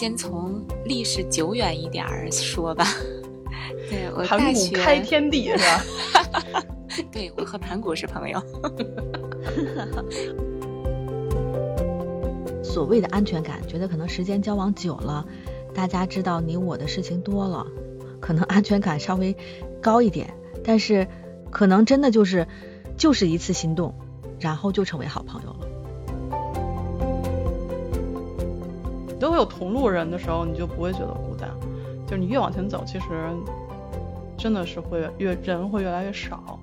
[0.00, 2.86] 先从历史久远一点儿说吧。
[3.90, 5.84] 对我盘古大学开天地是吧？
[7.12, 8.42] 对我和盘古是朋友。
[12.64, 15.22] 所谓的安全感，觉得可能时间交往久了，
[15.74, 17.66] 大家知道你我的事情多了，
[18.20, 19.36] 可能安全感稍微
[19.82, 20.32] 高一点，
[20.64, 21.06] 但是
[21.50, 22.48] 可能真的就是
[22.96, 23.94] 就是一次心动，
[24.38, 25.66] 然后就成为好朋友了。
[29.40, 31.48] 有同路人的时候，你就不会觉得孤单。
[32.06, 33.06] 就是你越往前走，其实
[34.36, 36.58] 真的是会越人会越来越少，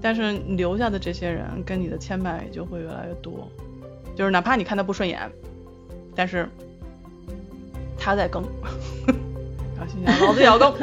[0.00, 3.48] 但是留下的这些人跟你的牵绊也就会越来越多。
[4.14, 5.18] 就是哪怕你看他不顺眼，
[6.14, 6.48] 但是
[7.98, 8.44] 他在更，
[9.76, 10.72] 然后心想老子也要更。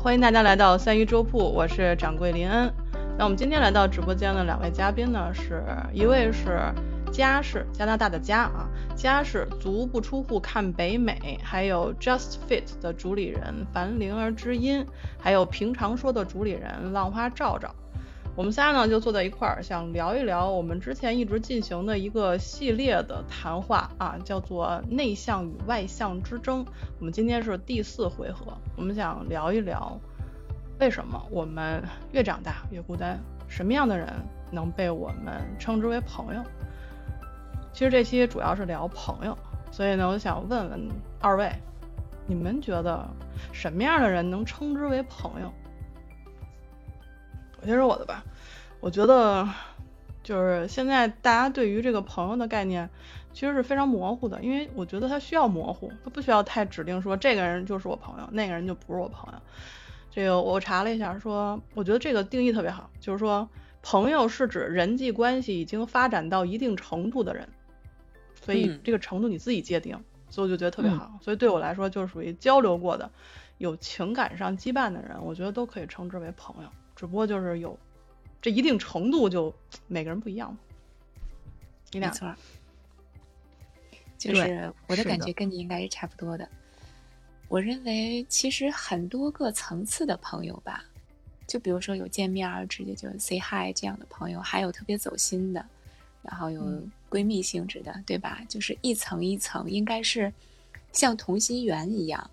[0.00, 2.72] 欢迎大家来到三鱼粥铺，我是掌柜林恩。
[3.18, 6.72] 那我们今天来到直播间的两位嘉宾呢，是一位是
[7.12, 14.86] 家是加拿大的家啊，家是足不出户看北美，还有 Just Fit 的主理人樊灵儿知音，
[15.18, 17.74] 还有平常说的主理人浪花照照。
[18.36, 26.64] 我们仨呢就坐在一块儿，想聊一聊我们之前一直进行的一个系列的谈话啊，叫做内向与外向之争。
[27.00, 29.98] 我们今天是第四回合，我们想聊一聊
[30.78, 33.18] 为什么我们越长大越孤单，
[33.48, 34.06] 什么样的人
[34.52, 36.40] 能被我们称之为朋友？
[37.72, 39.36] 其实这期主要是聊朋友，
[39.72, 40.88] 所以呢，我想问问
[41.20, 41.50] 二位，
[42.28, 43.04] 你们觉得
[43.52, 45.52] 什么样的人能称之为朋友？
[47.60, 48.24] 我先说我的吧，
[48.80, 49.48] 我觉得
[50.22, 52.88] 就是现在大家对于这个朋友的概念
[53.32, 59.40] 其实是非常模糊的，因为我觉得他需要模糊，他不需要太指定说这个人就是我朋友，那个人就不是我朋友。
[60.10, 63.48] 这个我查了一下，说我觉得这个定义特别好，就是说
[63.82, 67.48] 朋友是指人际关系已经发展到一定程度的人，
[68.42, 69.96] 所以嗯这个程度你自己界定，
[70.30, 71.12] 所以我就觉得特别好。
[71.20, 73.08] 所以对我来说，就是属于交流过的、
[73.58, 76.68] 有情感上羁绊的人，我觉得都可以称之为朋友。
[76.98, 77.78] 只不过就是有
[78.42, 79.54] 这一定程度，就
[79.86, 80.58] 每个人不一样嘛。
[81.92, 82.36] 你俩没错儿，
[84.18, 86.48] 就是我的感觉跟你应该是差不多的。
[87.46, 90.84] 我认为其实很多个层次的朋友吧，
[91.46, 95.64] 就比如说有见面儿直接就 say hi 这样的朋友，还有特别走心的，
[96.20, 98.40] 然后有嗯闺蜜性质的，对吧？
[98.48, 100.32] 就是一层一层，应该是
[100.92, 102.28] 像同心圆一样，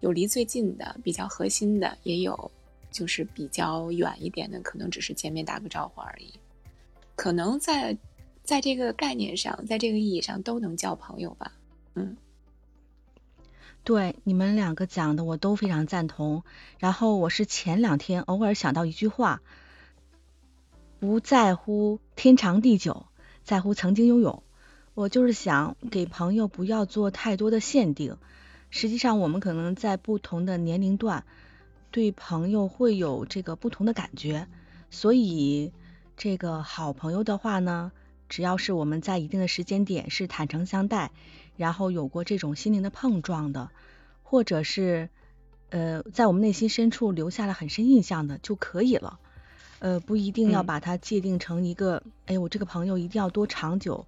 [0.00, 2.50] 有离最近的，比较核心的，也有
[2.96, 6.32] 就是比较远一点的，可能只是见面打个招呼而已。
[7.14, 7.98] 可能在
[8.42, 11.52] 在这个概念上，在这个意义上都能交朋友吧。
[11.94, 12.16] 嗯，
[13.84, 16.42] 对你们两个讲的我都非常赞同。
[16.78, 19.42] 然后我是前两天偶尔想到一句话：
[20.98, 23.04] 不在乎天长地久，
[23.44, 24.42] 在乎曾经拥有。
[24.94, 28.16] 我就是想给朋友不要做太多的限定。
[28.70, 31.24] 实际上，我们可能在不同的年龄段，
[31.96, 34.48] 对朋友会有这个不同的感觉。
[34.90, 35.72] 所以，
[36.14, 37.90] 这个好朋友的话呢，
[38.28, 41.10] 只要是我们在一定的时间点是坦诚相待，
[41.56, 43.70] 然后有过这种心灵的碰撞的，
[44.22, 45.08] 或者是
[45.70, 49.18] 呃在我们内心深处留下了很深印象的就可以了。
[49.78, 54.06] 呃，不一定要嗯把它界定成一个，哎，我这个朋友一定要多长久，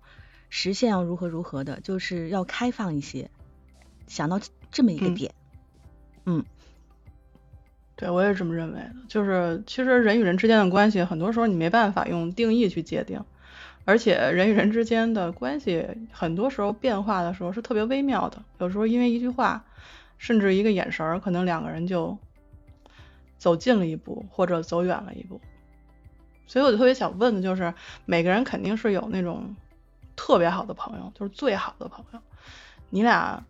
[0.51, 3.31] 实现要如何如何的，就是要开放一些，
[4.07, 4.39] 想到
[4.71, 5.35] 这么一个嗯点。
[6.27, 6.45] 嗯
[7.99, 8.95] 对，我也这么认为的。
[9.09, 13.21] 就是其实人与人之间的关系，很多时候你没办法用定义去界定，
[13.85, 18.41] 而且人与人之间的关系，很多时候变化的时候是特别微妙的。
[18.59, 19.65] 有时候因为一句话，
[20.17, 22.17] 甚至一个眼神，可能两个人就
[23.37, 25.41] 走近了一步，或者走远了一步。
[26.47, 27.75] 所以我就特别想问的就是，
[28.07, 29.57] 每个人肯定是有那种
[30.15, 32.21] 特别好的朋友，就是最好的朋友。
[32.91, 33.45] 你俩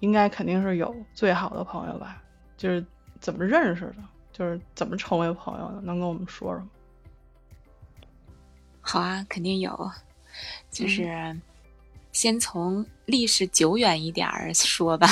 [0.00, 2.22] 应该肯定是有最好的朋友吧？
[2.56, 2.82] 就是
[3.20, 3.96] 怎么认识的，
[4.32, 6.68] 就是怎么成为朋友的，能跟我们说说吗？
[8.80, 9.92] 好啊，肯定有，嗯
[10.70, 11.36] 就是
[12.12, 15.08] 先从历史久远一点儿说吧。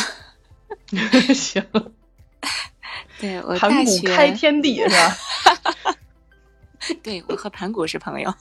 [1.35, 1.65] 行，
[3.21, 5.97] 对我盘古大学开天地是吧？
[7.03, 8.33] 对我和盘古是朋友。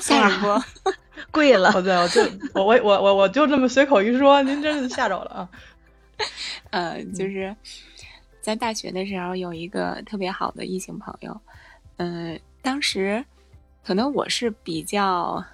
[0.00, 0.64] 下一波，
[1.30, 2.22] 贵了，我对我就
[2.54, 5.48] 我我我我我就这么随口一说，您真是吓着了啊！
[6.70, 7.54] 呃，就是
[8.40, 11.40] 在大学的时候有一个特别好的异性朋友，
[11.96, 13.24] 嗯、当时
[13.84, 15.44] 可能我是比较，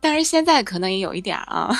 [0.00, 1.70] 但是现在可能也有一点啊，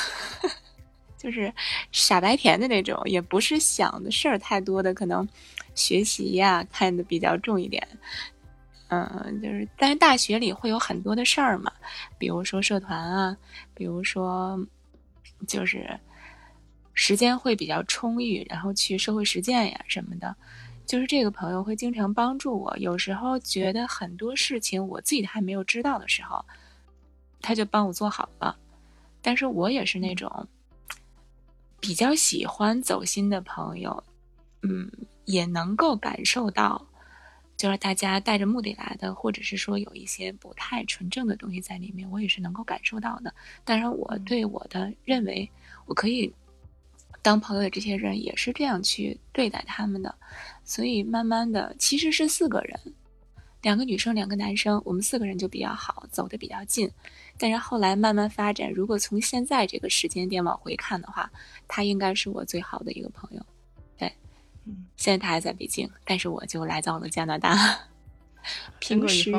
[1.16, 1.52] 就是
[1.92, 5.28] 傻白甜的那种，也不是想的事儿太多的，可能
[5.74, 7.86] 学习呀看的比较重一点。
[8.88, 11.72] 嗯，就是，但是大学里会有很多的事儿嘛，
[12.18, 13.36] 比如说社团啊，
[13.74, 14.56] 比如说
[15.48, 15.98] 就是
[16.96, 20.34] 时间会比较充裕，然后去社会实践呀什么的。
[20.84, 26.44] 就是这个朋友会经常帮助我，有时候觉得很多事情我自己还没有知道的时候，
[27.40, 28.56] 他就帮我做好了。
[29.20, 30.48] 但是我也是那种
[31.81, 34.02] 比较喜欢走心的朋友，
[34.62, 34.90] 嗯，
[35.26, 36.87] 也能够感受到。
[37.56, 43.32] 就是大家带着目的来的，或者是说有一些不太纯正的东西在里面，我也是能够感受到的。
[43.64, 45.50] 当然，我对我的认为，
[45.87, 46.31] 我可以
[47.26, 50.14] 当朋友的这些人也是这样去对待他们的。
[50.64, 52.78] 所以慢慢的，其实是四个人，
[53.62, 56.88] 两个女生，两个男生，我们四个人就比较好，走得比较近。
[57.37, 61.28] 但是后来慢慢发展，如果从现在这个时间点往回看的话，
[61.67, 63.44] 他应该是我最好的一个朋友。
[63.99, 64.06] 对，
[64.64, 67.81] 嗯现在他还在北京，但是我就来到了加拿大。
[68.78, 69.32] 平时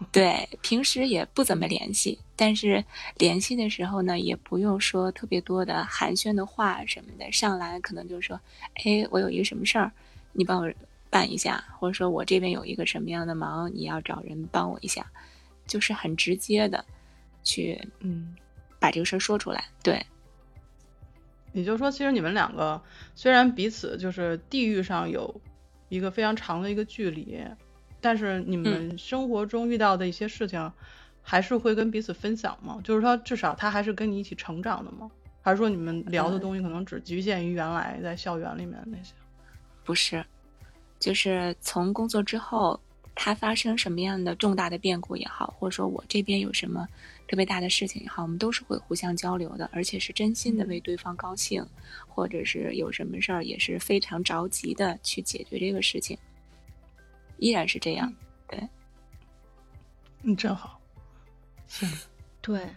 [0.12, 2.84] 对平时也不怎么联系，但是
[3.16, 8.40] 联系的时候呢，也不用说特别多的寒暄的话什么的，上来可能就说
[8.84, 9.92] ：“哎，我有一个什么事儿，
[10.32, 10.72] 你帮我
[11.10, 15.06] 办一下，或者说我这边有一个什么样的忙，你要找人帮我一下。”
[15.66, 16.84] 就是很直接的
[17.44, 18.34] 去嗯
[18.80, 20.04] 把这个事儿说出来，对。
[21.52, 22.82] 也就是说，其实你们两个
[23.14, 25.40] 虽然彼此就是地域上有
[25.88, 27.38] 一个非常长的一个距离，
[28.00, 30.72] 但是你们生活中遇到的一些事情，
[31.22, 32.80] 还是会跟彼此分享吗？
[32.82, 35.10] 就是说，至少他还是跟你一起成长的吗？
[35.42, 39.12] 还是说你们聊的东西可能只局限于原来在校园里面那些？
[39.84, 40.24] 不是，
[40.98, 42.78] 就是从工作之后，
[43.14, 46.86] 他发生什么样的重大的变故也好，或者说我这边有什么。
[47.28, 51.64] 特别大的事情也好，我们都是会互相交流的，而且是真心的为对方高兴，
[52.08, 56.18] 或者是有什么事儿也是非常着急的去解决这个事情，
[57.40, 58.14] 依然是这样。
[58.48, 58.68] 对，
[60.22, 60.78] 你，真好。
[62.40, 62.68] 对，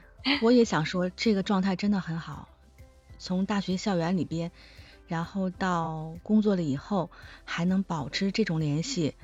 [0.42, 2.48] 我也想说，这个状态真的很好。
[3.20, 4.52] 从大学校园里边，
[5.08, 7.10] 然后到工作了以后，
[7.46, 9.16] 还能保持这种联系，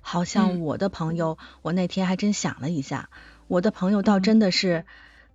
[0.00, 3.10] 好像我的朋友，我那天还真想了一下。
[3.48, 4.84] 我的朋友倒真的是，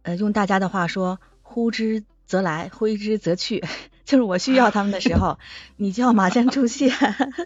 [0.04, 3.64] 呃，用大家的话说，呼之则来，挥之则去，
[4.06, 5.38] 就是我需要他们的时候，
[5.76, 6.92] 你就要马上出现。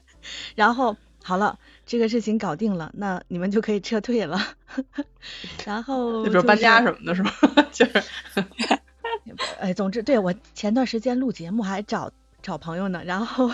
[0.55, 1.57] 然后好了，
[1.89, 4.39] 这个事情搞定了，那你们就可以撤退了。
[5.65, 7.31] 然后，就比如搬家什么的，是吗？
[7.71, 8.03] 就是，
[9.59, 12.11] 哎，总之，对我前段时间录节目还找
[12.43, 13.49] 找朋友呢，然后。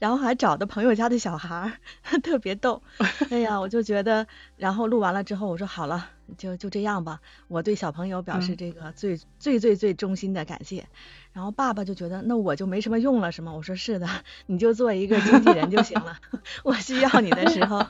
[0.00, 1.78] 然后还找的朋友家的小孩，
[2.24, 2.82] 特别逗。
[3.30, 4.26] 哎呀，我就觉得，
[4.56, 6.08] 然后录完了之后，我说好了，
[6.38, 7.20] 就就这样吧。
[7.48, 10.88] 我对小朋友表示这个最最最最衷心的感谢。
[11.34, 13.52] 然后爸爸就觉得，那我就没什么用了，是吗？
[13.52, 14.08] 我说是的，
[14.46, 16.18] 你就做一个经纪人就行了。
[16.64, 17.86] 我需要你的时候，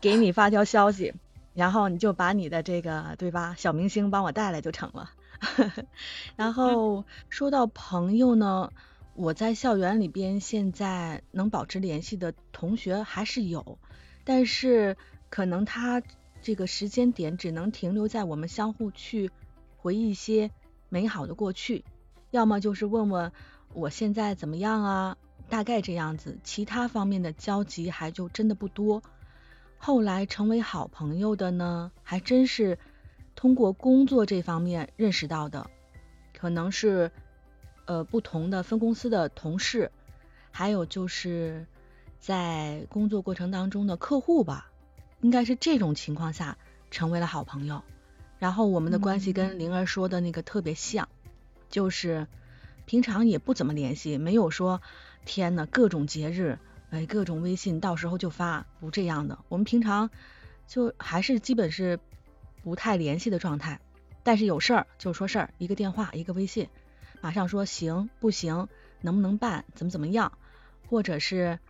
[0.00, 1.12] 给你发条消息，
[1.54, 5.10] 然后你就把你的这个对吧，小明星帮我带来就成了。
[6.36, 8.70] 然后说到朋友呢。
[9.14, 13.78] 我在校园里边，现在能保持联系的同学还是有，
[14.24, 14.96] 但是
[15.28, 16.02] 可能他
[16.40, 19.30] 这个时间点只能停留在我们相互去
[19.76, 20.50] 回忆一些
[20.88, 21.84] 美好的过去，
[22.30, 23.32] 要么就是问问
[23.74, 25.18] 我现在怎么样啊，
[25.50, 29.02] 大概这样子，其他方面的交集还就真的不多。
[29.76, 32.78] 后来成为好朋友的呢，还真是
[33.36, 35.70] 通过工作这方面认识到的，
[36.32, 37.12] 可能是。
[37.84, 39.90] 呃，不同的分公司的同事，
[40.50, 41.66] 还有就是
[42.20, 44.70] 在工作过程当中的客户吧，
[45.20, 46.56] 应该是这种情况下
[46.90, 47.82] 成为了好朋友。
[48.38, 51.08] 然后我们的关系跟灵儿说的那个特别像，
[51.68, 52.26] 就是
[52.86, 54.80] 平常也不怎么联系，没有说
[55.24, 56.58] 天呐各种节日，
[56.90, 59.38] 哎各种微信到时候就发，不这样的。
[59.48, 60.10] 我们平常
[60.66, 61.98] 就还是基本是
[62.62, 63.80] 不太联系的状态，
[64.22, 66.68] 但是有事儿就说事儿，一个电话一个微信。
[67.22, 68.68] 马上说行不行，
[69.00, 70.32] 能不能办，怎么怎么样，
[70.90, 71.60] 或者是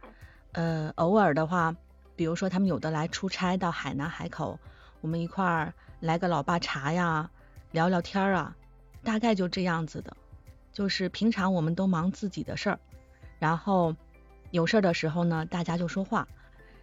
[0.52, 1.76] 呃偶尔的话，
[2.16, 4.58] 比如说他们有的来出差到海南海口，
[5.02, 7.30] 我们一块儿来个老爸茶呀，
[7.70, 8.56] 聊聊天啊，
[9.04, 10.16] 大概就这样子的。
[10.72, 12.80] 就是平常我们都忙自己的事儿，
[13.38, 13.94] 然后
[14.52, 16.26] 有事儿的时候呢，大家就说话，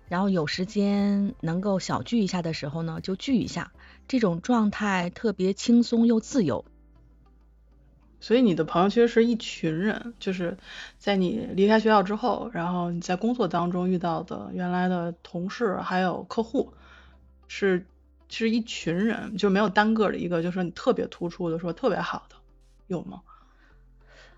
[0.07, 3.71] 然后有时间能够小聚一下的时候呢，就聚一下，
[4.07, 6.65] 这种状态特别轻松又自由。
[8.21, 10.57] 所以你的朋友其实是一群人，就是
[10.97, 16.73] 在你离开学校之后，然后你在工作当中遇到的原来的同事还有客户，
[17.47, 17.85] 是
[18.27, 22.35] 是一群人，就没有单个的一个，就是你特别突出的说特别好的，
[22.87, 23.21] 有吗？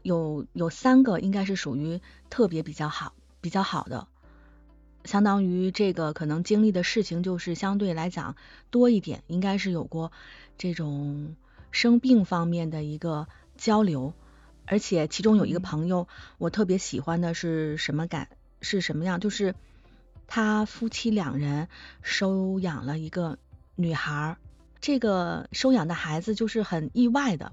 [0.03, 4.07] 有有三个应该是属于特别比较好比较好的，
[5.05, 8.35] 相当于这个可能经历的事情就是相对来讲
[8.69, 10.11] 多一点，应该是有过
[10.57, 11.35] 这种
[11.71, 13.27] 生病方面的一个
[13.62, 14.13] 交流，
[14.65, 16.08] 而且其中有一个朋友
[16.39, 18.27] 我特别喜欢的是什么感
[18.60, 19.53] 是什么样，就是
[20.25, 21.68] 他夫妻两人
[22.01, 23.38] 收养了一个
[23.75, 24.38] 女孩，
[24.80, 27.51] 这个收养的孩子就是很意外的，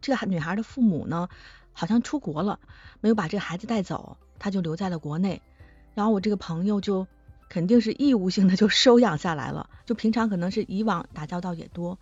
[0.00, 1.28] 这个女孩的父母呢。
[1.70, 2.58] 好像出国了，
[3.00, 5.40] 没有把这个孩子带走，他就留在了国内。
[5.94, 7.06] 然后我这个朋友就
[7.48, 11.96] 肯定是义务性的就收养下来了，就平常可能是以往打交道也多。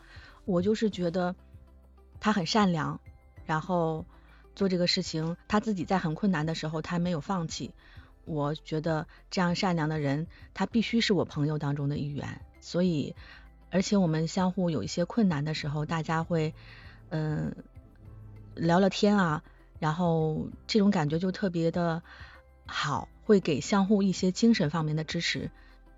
[0.46, 1.36] 我就是觉得
[2.20, 2.98] 他很善良，
[3.46, 4.04] 然后
[4.54, 7.72] 做这个事情，他自己在很困难的时候他没有放弃。
[8.26, 12.40] 我觉得这样善良的人，他必须是我朋友当中的一员。
[12.60, 13.14] 所以，
[13.70, 16.52] 而且我们相互有一些困难的时候，大家会
[17.10, 17.54] 嗯
[18.54, 19.42] 聊聊天啊。
[19.78, 22.02] 然后这种感觉就特别的
[22.66, 25.50] 好，会给相互一些精神方面的支持。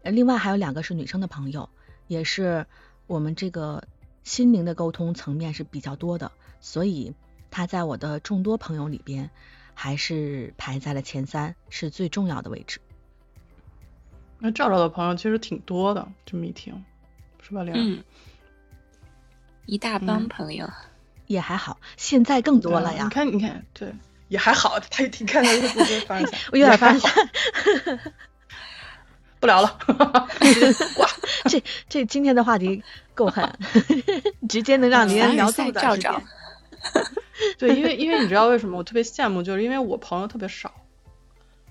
[0.02, 1.70] 另外还有两个是女生的朋友，
[2.08, 2.66] 也是
[3.06, 3.84] 我们这个
[4.24, 7.14] 心灵的沟通层面是比较多的，所以
[7.50, 9.30] 他在我的众多朋友里边
[9.74, 12.80] 还是排在了前三，是最重要的位置。
[14.38, 16.84] 那赵赵的朋友其实挺多的，这么一听，
[17.42, 17.74] 是吧，玲？
[17.76, 18.04] 嗯，
[19.66, 20.70] 一大帮朋友。
[21.26, 23.04] 也还好，现在更多了呀。
[23.04, 23.92] 你看，你看，对，
[24.28, 24.80] 也还好。
[24.80, 27.10] 他也挺看他这不是发现， 我有点发现，
[29.38, 29.78] 不聊了，
[30.96, 31.06] 挂。
[31.44, 32.82] 这这今天的话题
[33.14, 33.58] 够狠，
[34.48, 36.22] 直接能让林恩聊这照照。
[37.58, 40.72] 对，因为因为你知道为什么我特别羡慕，就是因为我朋友特别少，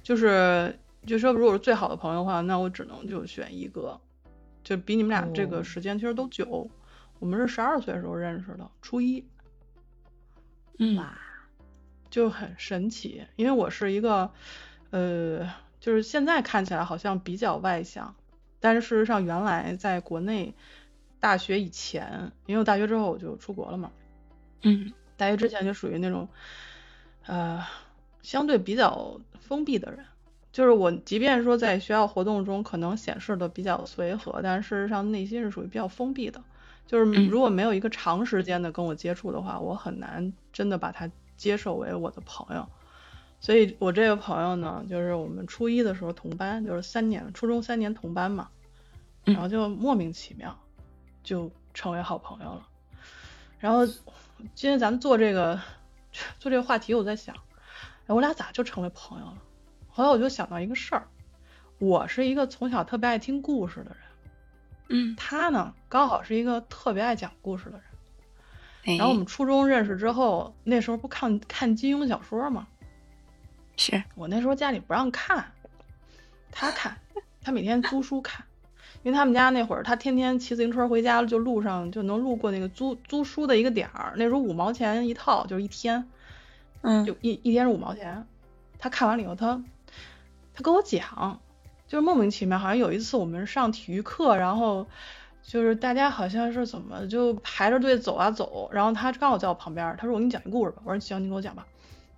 [0.04, 4.00] 就是就说如果是最好的朋友的话，那我只能就选一个，
[4.64, 6.70] 就比你们俩这个时间其实都久。
[7.20, 9.26] 我们是十二岁的时候认识的，初一。
[10.78, 11.04] 嗯，
[12.12, 14.32] 就很神奇，因为我是一个，
[14.92, 18.14] 呃，就是现在看起来好像比较外向，
[18.60, 20.54] 但是事实上原来在国内
[21.20, 23.92] 大学以前，因为我大学之后我就出国了嘛，
[24.62, 26.30] 嗯，大学之前就属于那种，
[27.26, 27.62] 呃，
[28.22, 30.06] 相对比较封闭的人，
[30.52, 36.42] 就是我即便说在学校活动中可能显示的比较随和，但事实上内心是属于比较封闭的。
[36.86, 42.66] 就是如果没有一个长时间的跟我接触的话，我很难真的把他接受为我的朋友。
[43.42, 48.48] 所以我这个朋友呢，就是我们初一的时候同班，就是三年初中三年同班嘛，
[49.26, 50.58] 然后就莫名其妙
[51.24, 52.68] 就成为好朋友了。
[53.60, 53.86] 然后
[54.56, 55.60] 今天咱们做这个
[56.40, 57.36] 做这个话题，我在想，
[58.08, 59.38] 哎，我俩咋就成为朋友了？
[59.90, 61.08] 后来我就想到一个事儿，
[61.80, 63.98] 我是一个从小特别爱听故事的人。
[64.90, 67.82] 嗯，他呢刚好是一个特别爱讲故事的
[68.84, 72.68] 人，然后我们初中认识之后，那时候不看看金庸小说吗？
[73.76, 75.52] 是我那时候家里不让看，
[76.52, 76.98] 他看，
[77.44, 78.46] 他每天租书看，
[79.08, 86.10] 因为他们家那会儿他天天骑自行车回家，就路上就能路过那个租租书的一个点儿，那时候五毛钱一套，就是一天，
[86.82, 88.28] 嗯，就一一天是五毛钱，
[88.78, 89.64] 他看完了以后，他
[90.54, 91.40] 他跟我讲。
[91.88, 94.86] 就是莫名其妙，好像有一次我们上体育课，然后
[95.42, 101.66] 就是大家好像是怎么就排着队走啊走，然后他刚好在我旁边，他说我给你讲一故事吧，我说行，你给我讲吧，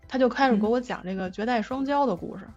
[0.08, 2.48] 他就开始给我讲这个绝代双骄的故事，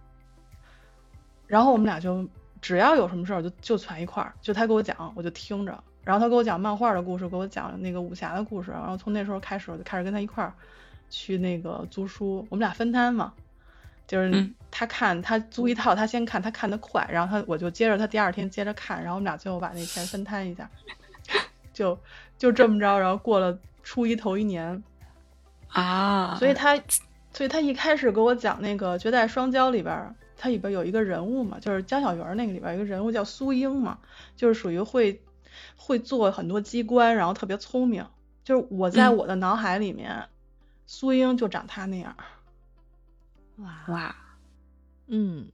[1.47, 2.27] 然后我们俩就
[2.63, 10.55] 只要有什么事儿就就攒一块儿，就他给我讲我就听着，然后他给我讲漫画的故事，给我讲那个武侠的故事，然后从那时候开始我就开始跟他一块儿
[11.11, 13.35] 去那个租书，我们俩分摊嘛。
[14.05, 20.69] 就是他看他租一套，他先看，他看的快，然后他我就接着他第二天接着看，然后我们俩最后把那钱分摊一下，
[21.73, 21.99] 就
[22.37, 24.83] 就这么着，然后过了初一头一年。
[25.69, 26.77] 啊，所以他
[27.33, 34.01] 所以他一开始给我讲那个《绝代双骄》里边，它里边有一个人物嘛，就是江小圆那个里边有一个人物叫苏英嘛，
[34.35, 35.23] 就是属于会
[35.77, 38.05] 会做很多机关，然后特别聪明，
[38.43, 40.25] 就是我在我的脑海里面，
[40.85, 42.17] 苏英就长他那样。
[43.59, 43.85] 哇。
[43.87, 44.17] 哇，
[45.07, 45.47] 嗯，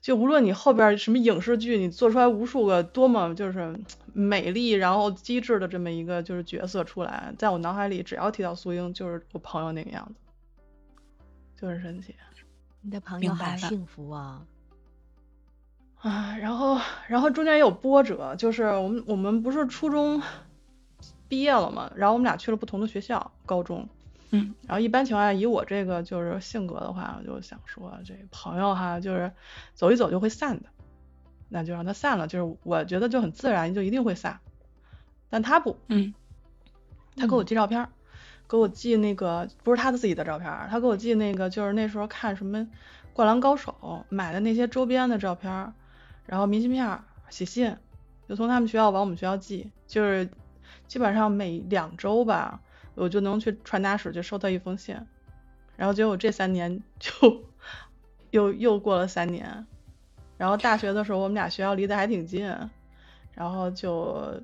[0.00, 3.78] 就无论你后边什么影视剧，你做出来无数个多么就是
[4.14, 10.14] 美丽然后机智的这么一个就是角色出来，在我脑海里只要提到苏英，就是我朋友那个样子，
[11.60, 12.14] 就很神奇。
[12.82, 14.44] 你的朋友好幸福啊！
[16.00, 20.20] 啊，然后然后中间也有波折，就是我们我们不是初中
[21.28, 23.88] 毕业了嘛，然后我们俩去了不同的学校，高中。
[24.30, 29.32] 嗯，然后一般情况下，以我这个就是性格的话，我就想说，这朋友哈，就是
[29.74, 30.70] 走一走就会散的，
[31.48, 32.26] 那就让他散了。
[32.26, 34.40] 就是我觉得就很自然，就一定会散。
[35.30, 36.12] 但他不，嗯，
[37.14, 37.88] 他给我寄照片，
[38.52, 42.58] 给我寄那个不是他的自己的照片，他给我寄那个就是那时候看什么
[43.14, 43.74] 《灌篮高手》
[44.10, 45.72] 买的那些周边的照片，
[46.26, 47.74] 然后明信片、写信，
[48.28, 50.28] 就从他们学校往我们学校寄，就是
[50.86, 52.60] 基本上每两周吧，
[52.94, 54.94] 我就能去传达室去收到一封信，
[55.74, 57.42] 然后结果这三年 就
[58.32, 59.66] 又又过了三年，
[60.36, 62.46] 然后大学的时候我们俩学校离得还挺近，
[63.32, 64.42] 然后就。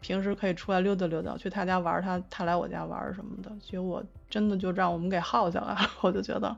[0.00, 5.90] 平时可以出来溜达溜达，去他家玩，他他来我家玩什么的，结果真的就让我们给耗下来了。
[6.02, 6.56] 我就觉得，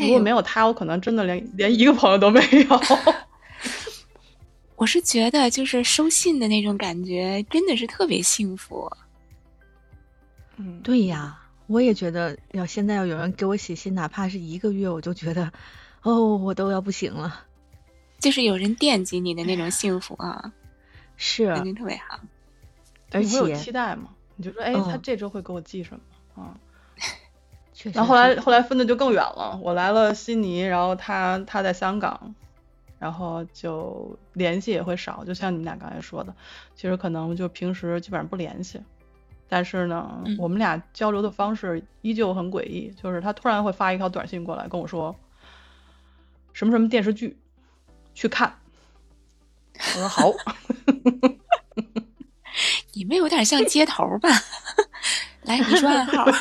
[0.00, 2.80] 如果没有他，我可能真的连连一个朋友都没有。
[4.76, 8.90] 我是觉得，就是收信的那种感觉，真的是特别幸福。
[10.56, 15.52] 嗯，对呀，我也觉得，要现在要有人给我写信，哪怕是一个月，我就觉得，
[16.02, 17.44] 哦，我都要不行了。
[18.18, 20.52] 就是有人惦记你的那种幸福啊。
[21.22, 22.18] 是，肯定特别好，
[23.12, 24.08] 而且有期待嘛？
[24.36, 25.94] 你就说，哎，他这周会给我寄什
[26.34, 26.42] 么？
[26.42, 26.56] 啊，
[27.74, 27.98] 确实。
[27.98, 32.34] 然后后来后来分的就更远了，我来了悉尼，然后他他在香港，
[32.98, 35.22] 然后就联系也会少。
[35.26, 36.34] 就像你们俩刚才说的，
[36.74, 38.80] 其实可能就平时基本上不联系，
[39.46, 45.14] 但是呢，我们俩交流的方式依旧很诡异，就是他突然会发一条短信过来跟我说，
[46.54, 47.36] 什么什么电视剧，
[48.14, 48.54] 去看。
[49.80, 50.32] 我说好，
[52.92, 54.28] 你们有点像接头吧？
[55.42, 56.26] 来，你说暗号。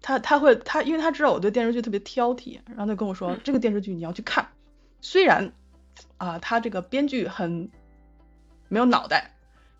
[0.00, 4.48] 他他会他，因为他知道我对电视剧特别挑剔，然后他跟我说这个电视剧你要去看，
[5.00, 5.52] 虽然
[6.16, 7.68] 啊他这个编剧很
[8.68, 9.34] 没有脑袋，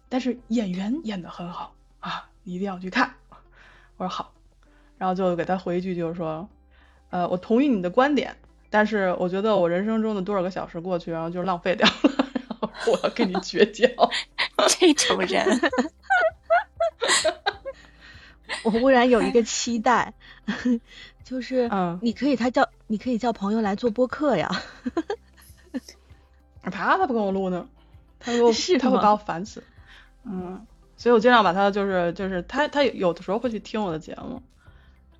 [0.08, 3.14] 但是演员演的很好啊，你一定要去看。
[3.96, 4.34] 我说好，
[4.98, 6.48] 然后就给他回一句，就是说，
[7.10, 8.36] 呃，我同意你的观点。
[8.70, 13.86] 但是我觉得我人生中的多少个小时过去，然后就浪费掉了， 然后我要跟你绝交。
[14.68, 15.46] 这种人，
[18.64, 20.12] 我忽然有一个期待，
[21.22, 24.50] 就是，嗯，你可以他叫你可以叫朋友来做播客呀。
[26.62, 27.68] 他他不跟我录呢，
[28.18, 29.62] 他说是他会把我烦死。
[30.24, 34.42] 嗯，所以我尽量把他就是就是他他有的时候会去听我的节目。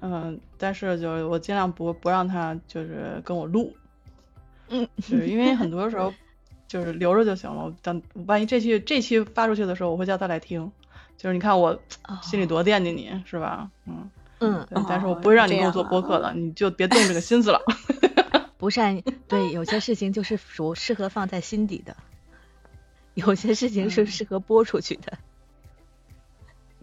[0.00, 3.74] 嗯，但是就是我尽量不不让他就是跟我录，
[4.68, 6.12] 嗯，就是因为很多时候
[6.68, 7.74] 就是留着就行了。
[7.82, 10.70] 等万一这期这期发出去的时候，我会叫他来听。
[11.16, 11.80] 就是你看我
[12.22, 13.70] 心里多惦记你，是吧？
[13.86, 17.58] 嗯嗯，但是我不会让你跟我做播客的，你就别动这个心思了。
[18.58, 21.96] 不善对有些事情就是属适合放在心底的，
[23.14, 25.16] 有些事情是适合播出去的。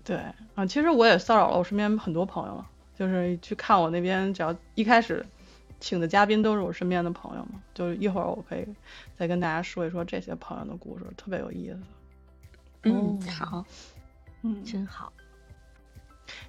[0.03, 0.17] 对
[0.55, 2.67] 啊，其实我也骚扰了我身边很多朋友了。
[2.97, 5.25] 就是去看我那边，只要一开始
[5.79, 8.65] 请的嘉宾都是我身边的朋友嘛，就是一会儿我可以
[9.17, 11.79] 再跟大家说一说这些朋友的故事，特别有意思。
[12.83, 13.65] 嗯，好，
[14.41, 15.11] 嗯，真好。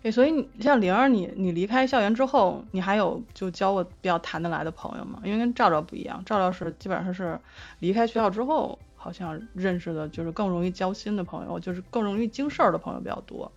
[0.03, 5.21] 哎，所以你像灵儿，你你离开校园之后，你还有就交过比较谈得来的朋友吗？
[5.25, 7.39] 因为跟赵赵不一样，赵赵是基本上是
[7.81, 13.51] 离开学校之后，好像认识的就是更容易交心的朋友，就是更容易经事儿的朋友比较多。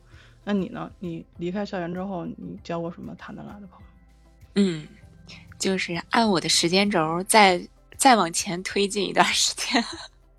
[0.50, 0.90] 那你呢？
[0.98, 3.86] 你离开校园之后，你交过什么谈得来的朋友？
[4.56, 4.88] 嗯，
[5.60, 7.62] 就是按我的时间轴再
[7.98, 9.84] 再往前推进一段时间。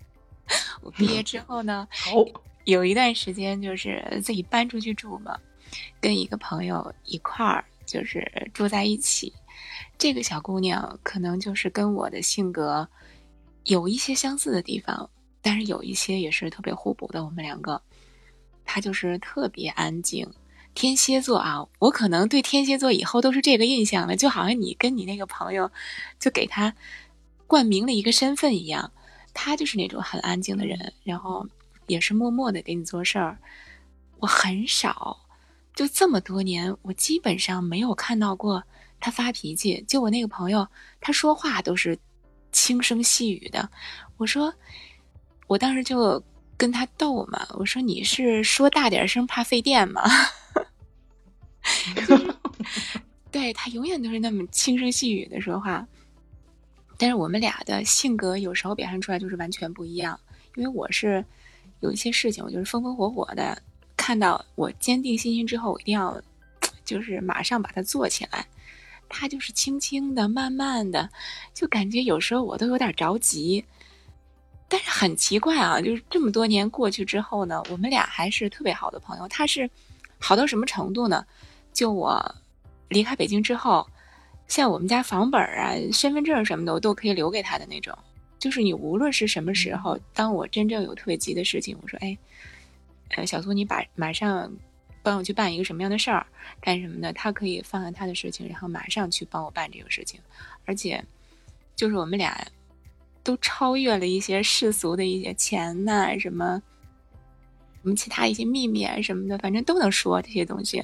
[0.81, 2.25] 我毕业之后呢， 好
[2.63, 5.39] 有一段时间就是自己搬出去住嘛，
[6.01, 9.31] 跟一个朋友一块儿就是住在一起。
[9.95, 12.89] 这个小姑娘可能就是跟我的性格
[13.65, 15.07] 有一些相似的地方，
[15.39, 17.23] 但是有一些也是特别互补的。
[17.23, 17.79] 我们两个。
[18.71, 20.31] 他就是特别安静，
[20.75, 25.71] 天蝎座啊，我可能对天蝎座以后都是这个印象了，就好像你跟你那个朋友，
[26.19, 26.75] 就给他
[27.47, 28.91] 冠名了一个身份一样，
[29.33, 31.47] 他就是那种很安静的人，然后
[31.87, 33.39] 也是默默的给你做事儿。
[34.19, 35.19] 我很少，
[35.73, 38.63] 就这么多年，我基本上没有看到过
[38.99, 39.83] 他发脾气。
[39.87, 40.67] 就我那个朋友，
[41.01, 41.97] 他说话都是
[42.51, 43.67] 轻声细语的。
[44.17, 44.53] 我说，
[45.47, 46.23] 我当时就。
[46.59, 50.01] 跟他斗嘛，我说你是说大点声怕费电吗？
[53.31, 55.87] 对他永远都是那么轻声细语的说话，
[56.97, 60.19] 但是我们俩的性格有时候表现出来就是完全不一样。
[60.55, 61.23] 因为我是
[61.79, 63.61] 有一些事情，我就是风风火火的，
[63.95, 66.21] 看到我坚定信心之后，我一定要
[66.83, 68.45] 就是马上把它做起来。
[69.07, 71.09] 他就是轻轻的、慢慢的，
[71.53, 73.63] 就感觉有时候我都有点着急。
[74.69, 79.27] 但是很奇怪啊，就是这么多年过去之后呢，我们俩还是特别好的朋友。
[79.27, 79.69] 他是
[80.19, 81.25] 好到什么程度呢？
[81.73, 82.23] 就我
[82.87, 83.85] 离开北京之后，
[84.47, 87.97] 像我们家房本啊、身份证什么的，我都可以留给他的那种。
[88.37, 92.17] 就是你无论是什么时候，当我真正有特别急的事情，我说：“哎，
[93.15, 94.51] 呃，小苏你把马上
[95.01, 96.25] 帮我去办一个什么样的事儿，
[96.61, 100.21] 干什么的，他可以放下他的事情，然后马上去帮我办这个事情，
[100.65, 101.03] 而且
[101.75, 102.47] 就是我们俩
[103.29, 106.59] 都超越了一些世俗的一些钱呐、什么，
[107.83, 110.83] 什么其他一些秘密啊什么的，反正都能说这些东西。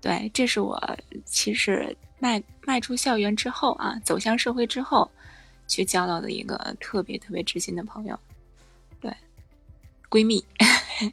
[0.00, 0.82] 对，这是我
[1.26, 5.10] 其实迈迈出校园之后啊，走向社会之后，
[5.68, 8.18] 去交到的一个特别特别知心的朋友。
[8.98, 9.14] 对，
[10.08, 10.42] 闺蜜，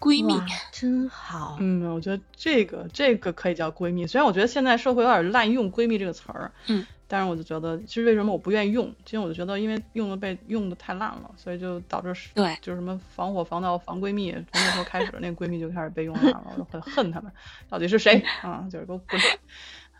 [0.00, 0.34] 闺蜜，
[0.72, 1.56] 真好。
[1.60, 8.94] 嗯，我觉得这个这个可以叫闺蜜，虽然我觉得现在社会有点滥用“闺蜜”这个词儿，嗯，但是我就觉得，其实为什么我不愿意用？
[9.04, 17.32] 其实我就觉得，因为用的被用的太烂了，所以就导致对就是什么防火防盗防闺蜜，从那时候开始，那个闺蜜就开始被用烂了，我就很恨他们，
[17.68, 18.68] 到底是谁啊？
[18.70, 19.20] 就是给我滚！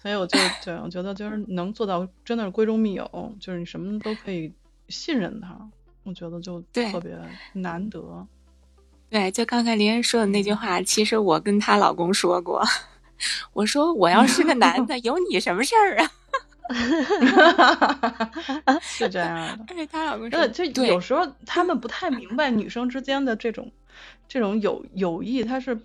[0.03, 4.53] 所以我就对我觉得就是能做到真的是闺中密友，就是你什么都可以
[4.89, 5.59] 信任他，
[6.05, 7.19] 我觉得就特别
[7.55, 8.27] 难得。
[9.11, 12.63] 对，就刚才林恩说的那句话，其实我跟她老公说过，
[13.55, 16.13] 我说我要是个男的， 有你什么事儿啊？
[18.81, 19.65] 是这样的。
[19.69, 23.71] 而且她老公真说，的，就有时候他们不太明白女生之间的这种
[24.29, 25.79] 这种友友谊，他是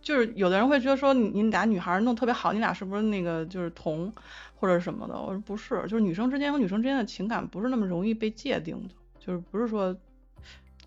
[0.00, 4.12] 就是有的人会觉得说你你俩女孩弄特别好，你俩是不是那个就是同
[4.54, 5.20] 或者什么的？
[5.20, 9.94] 我说不是，就是女生之间和女生之间的情感不是那么容易被界定的，就是不是说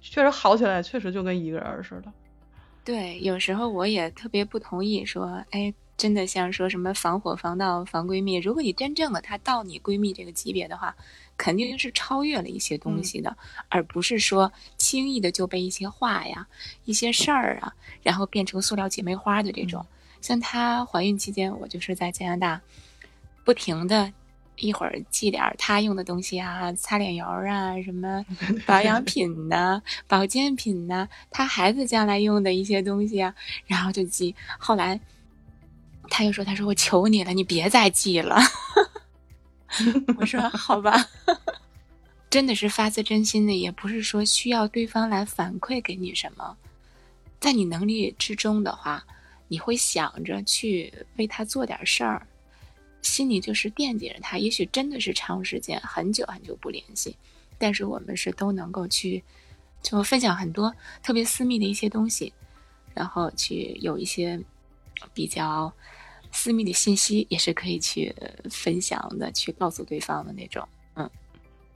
[0.02, 2.12] 确实好起来，确实就跟一个人似的。
[2.86, 10.96] 对，有时候我也特别不同意说，哎，真的像说什么防火防盗防闺蜜，如果你真正的她到你闺蜜这个级别的话，
[11.36, 13.36] 肯定是超越了一些东西的，
[13.68, 16.48] 而不是说轻易的就被一些话呀、
[16.86, 19.86] 一些事儿啊，然后变成塑料姐妹花的这种。
[20.22, 22.62] 像她怀孕期间，我就是在加拿大，
[23.44, 24.14] 不停的。
[24.62, 28.26] 一会儿寄点儿她用的东西啊，擦脸油啊，什么
[28.68, 33.34] 保养品呐、保健品呐、她孩子将来用的一些东西啊，
[33.68, 34.36] 然后就寄。
[34.58, 35.00] 后来
[36.10, 38.38] 他又说：“他说我求你了，你别再寄了。
[40.18, 40.94] ”我说：“好吧。
[42.30, 46.58] ”真的是发自真心的，也不是说需要对方来反馈给你什么，
[47.40, 49.04] 在你能力之中的话，
[49.48, 52.28] 你会想着去为他做点事儿，
[53.02, 54.38] 心里就是惦记着他。
[54.38, 57.16] 也许真的是长时间很久很久不联系，
[57.58, 59.24] 但是我们是都能够去
[59.82, 62.32] 就分享很多特别私密的一些东西，
[62.94, 64.40] 然后去有一些
[65.16, 65.74] 比较
[66.32, 68.16] 私密的信息，也是可以去
[68.50, 70.68] 分享的，去告诉对方的那种。
[70.96, 71.10] 嗯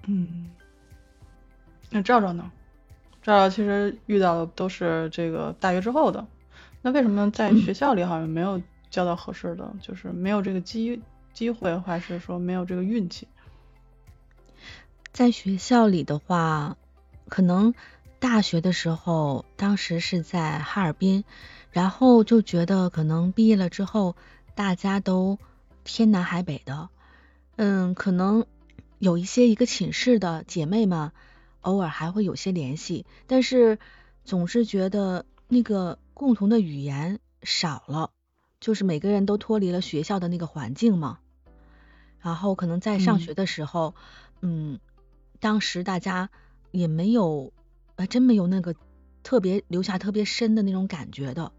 [0.06, 0.50] 嗯，
[1.90, 2.52] 那赵赵呢？
[3.22, 6.26] 赵赵其实遇到的都是这个大学之后的，
[6.82, 9.74] 那为什么在学校里好像没有交到合适的？
[9.82, 11.02] 就是没有这个机
[11.34, 13.28] 机会，还是说没有这个运气？
[15.14, 16.76] 在学校里的话，
[17.30, 17.74] 可能
[18.20, 21.24] 大学的时候，当时是在哈尔滨，
[21.72, 24.16] 然后就觉得可能毕业了之后，
[24.56, 25.40] 大家都
[25.84, 26.90] 天南海北的，
[27.56, 28.46] 嗯，可能
[29.00, 31.12] 有一些一个寝室的姐妹们，
[31.62, 33.80] 偶尔还会有些联系，但是
[34.24, 38.12] 总是觉得那个共同的语言少了，
[38.60, 41.20] 就是每个人都脱离了学校的那个环境嘛。
[42.20, 43.96] 然后可能在上学的时候，
[44.42, 44.80] 嗯
[45.40, 46.30] 当时大家
[46.72, 47.52] 也没有，
[47.98, 48.76] 还真没有那个
[49.24, 51.52] 特别留下特别深的那种感觉的，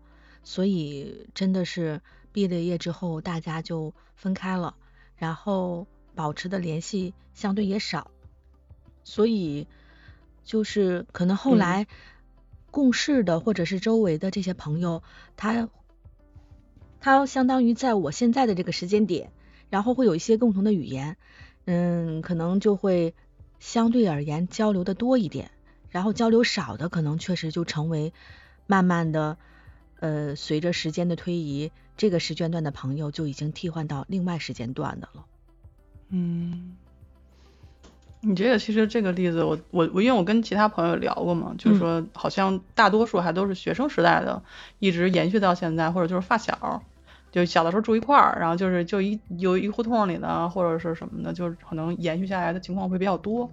[0.42, 2.00] 所以真的是
[2.34, 4.74] 毕了业之后，大家就分开了，
[5.16, 8.10] 然后保持的联系相对也少，
[9.04, 9.68] 所以
[10.42, 11.86] 就是可能后来
[12.72, 15.04] 共事的或者是周围的这些朋友，
[15.36, 15.68] 他
[16.98, 19.30] 他相当于在我现在的这个时间点，
[19.70, 21.16] 然后会有一些共同的语言，
[21.66, 23.14] 嗯，可能就会
[23.60, 25.52] 相对而言交流的多一点，
[25.88, 28.12] 然后交流少的可能确实就成为
[28.66, 29.38] 慢慢的，
[30.04, 35.24] 呃，随着时间的推移，这个时间段的朋友就已经替换到另外时间段的了。
[36.10, 36.76] 嗯，
[38.20, 44.42] 你这个其实这个例子我，我我因为我跟其他朋友聊过嘛，就是说好像大多数还都是学生时代的，
[44.78, 46.82] 一直延续到现在，或者就是发小，
[47.32, 53.50] 就小的时候住一块儿，然后就是就一有一胡同里呢或者是什么的，就是可能延续下来的情况会比较多。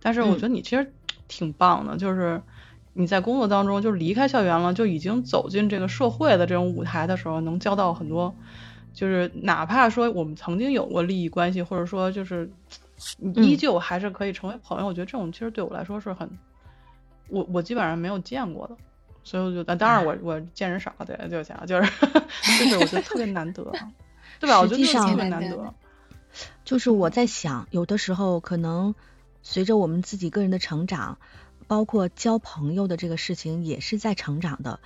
[0.00, 0.94] 但是我觉得你其实
[1.28, 2.40] 挺棒的，就是
[2.92, 8.34] 你在工作当中就是离开校园了，就已经走进这个社会的这种舞台的时候，能交到很多，
[8.92, 12.50] 就是哪怕说我们曾经有过利益关系，或者说就是
[13.36, 14.86] 依旧还是可以成为朋友。
[14.86, 16.28] 我觉得这种其实对我来说是很，
[17.28, 18.76] 我我基本上没有见过的。
[19.22, 21.90] 所以我就，当然我我见人少，对，就想就是
[22.58, 23.62] 就是我觉得特别难得，
[24.40, 24.58] 对吧？
[24.58, 25.74] 我觉得特别难得。
[26.64, 28.94] 就是我在想，有的时候可能
[29.42, 31.18] 随着我们自己个人的成长，
[31.70, 34.80] 包括交朋友的这个事情也是在成长的。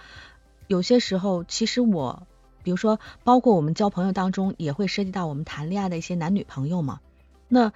[0.66, 2.26] 有些时候，其实我，
[2.62, 7.00] 比如说，包括我们交朋友当中，也会涉及到我们谈恋爱的一些男女朋友嘛。
[7.48, 7.72] 那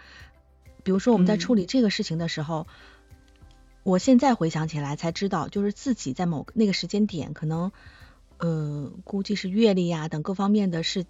[0.83, 2.67] 比如说我们在处理这个事情的时候，
[3.83, 7.73] 我现在回想起来才知道，就是自己在某那个时间点，可能，
[8.37, 11.07] 呃，估计是阅历呀等各方面的是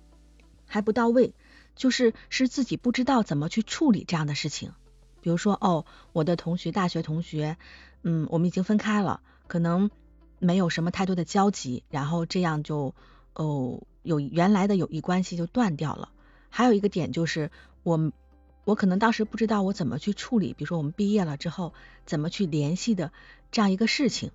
[0.66, 1.34] 还不到位，
[1.74, 4.70] 就是是自己不知道怎么去处理这样的事情。
[5.20, 7.58] 比如说，哦，我的同学，大学同学，
[8.08, 9.90] 嗯，我们已经分开了，可能。
[10.40, 12.94] 没有什么太多的交集，然后这样就
[13.34, 16.10] 哦有原来的友谊关系就断掉了。
[16.48, 17.50] 还有一个点就是
[17.82, 18.12] 我
[18.64, 21.74] 我可能当时不知道我怎么去处理，比如说我们毕业了之后
[22.06, 23.10] 怎么去联系的
[23.50, 24.30] 这样一个事情，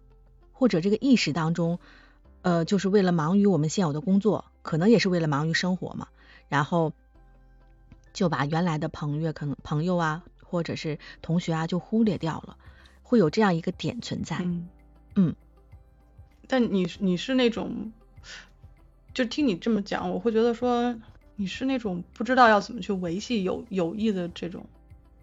[0.51, 1.79] 或者这个意识当中
[2.41, 6.09] 呃就是为了忙于我们现有的工作，可能也是为了忙于生活嘛，
[6.49, 6.91] 然后
[8.11, 12.57] 就把原来的朋友可能朋友啊或者是同学啊就忽略掉了，
[13.13, 14.43] 会有这样一个点存在，
[15.13, 15.35] 嗯。
[16.47, 17.91] 但你你是那种，
[19.13, 20.95] 就听你这么讲，我会觉得说
[21.35, 24.65] 你是那种不知道要怎么去维系友友谊的这种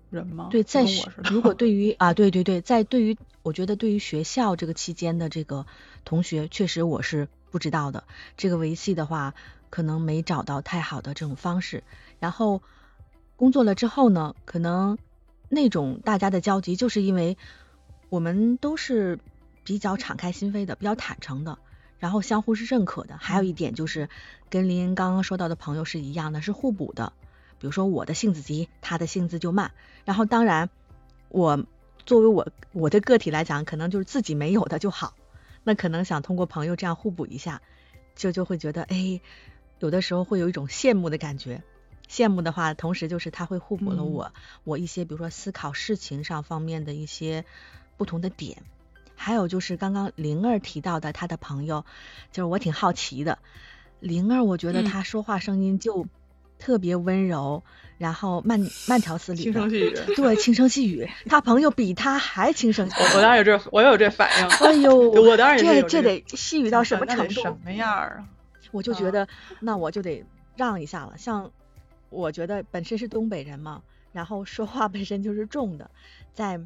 [0.09, 0.50] 人吗？
[0.53, 0.87] 对，在
[1.24, 5.66] 如果对于 啊，对对对，在对于我觉得对于学校这个期间的这个
[6.05, 8.05] 同学，确实我是不知道的。
[8.37, 9.35] 这个维系的话，
[9.68, 11.83] 可能没找到太好的这种方式。
[12.20, 12.62] 然后
[13.35, 14.96] 工作了之后呢，可能
[15.48, 17.37] 那种大家的交集，就是因为
[18.11, 19.18] 我们都是。
[19.62, 21.59] 比较敞开心扉的，比较坦诚的，
[21.99, 23.18] 然后相互是认可的。
[23.18, 24.09] 还有一点就是，
[24.49, 27.12] 跟林恩刚刚说到的朋友是一样的，是互补的。
[27.61, 29.70] 比如说我的性子急，他的性子就慢。
[30.07, 30.70] 然后当然，
[31.29, 31.64] 我
[32.05, 35.14] 作为我我的个体来讲，可能就是自己没有的就好。
[35.62, 37.61] 那可能想通过朋友这样互补一下，
[38.16, 39.20] 就就会觉得，哎，
[39.79, 41.62] 有的时候会有一种羡慕的感觉。
[42.09, 44.33] 羡慕的话，同时就是他会互补了我
[44.64, 47.44] 我一些，比如说思考事情上方面的一些
[48.01, 48.57] 不同的点。
[49.15, 51.85] 还有就是刚刚灵儿提到的，他的朋友，
[52.33, 53.39] 就是我挺好奇的。
[53.99, 56.07] 灵儿，我觉得他说话声音就
[56.59, 57.63] 特别温柔，
[57.99, 58.59] 然后慢
[58.89, 59.95] 慢条斯理，轻声细语。
[60.17, 61.07] 对，轻声细语。
[61.27, 62.89] 他朋友比他还轻声。
[62.89, 64.49] 我我当然有这，我有这反应。
[64.67, 67.43] 哎呦，我当然这这得细语到什么程度？
[67.43, 68.25] 什么样啊？
[68.71, 69.29] 我就觉得，
[69.61, 70.25] 那我就得
[70.57, 71.19] 让一下了。
[71.19, 71.53] 像
[72.09, 73.83] 我觉得本身是东北人嘛，
[74.13, 75.91] 然后说话本身就是重的，
[76.33, 76.59] 在。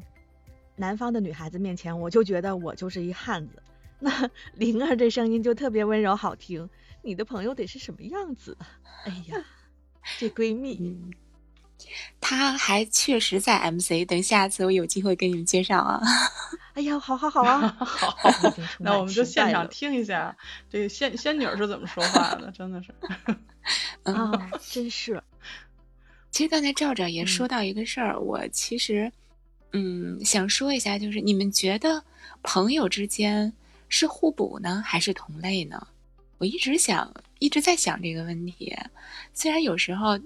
[0.75, 3.61] 南方的女孩子面前，我就觉得我就是一汉子。
[3.99, 4.11] 那
[4.53, 6.69] 灵儿这声音就特别温柔好听，
[7.01, 8.57] 你的朋友得是什么样子？
[9.05, 9.37] 哎呀，
[10.19, 10.93] 这闺蜜，
[12.19, 16.01] 她还确实在 MC，等下次我有机会给你们介绍啊。
[16.75, 18.17] 哎呀，好好好啊，好，
[18.79, 20.35] 那我们就现场听一下
[20.69, 22.93] 这仙仙女是怎么说话的，真的是
[24.03, 25.23] 啊，真是。
[26.31, 29.09] 其实刚才赵赵也说到一个事儿，我其实。
[29.77, 32.01] 嗯，想说一下，就是你们觉得
[32.41, 33.51] 朋友之间
[33.89, 35.85] 是互补呢，还是同类呢？
[36.37, 38.73] 我一直想，一直在想这个问题。
[39.33, 40.17] 虽然有时候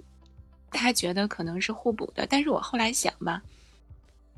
[0.69, 3.41] 大家觉得可能是互补的，但是我后来想吧，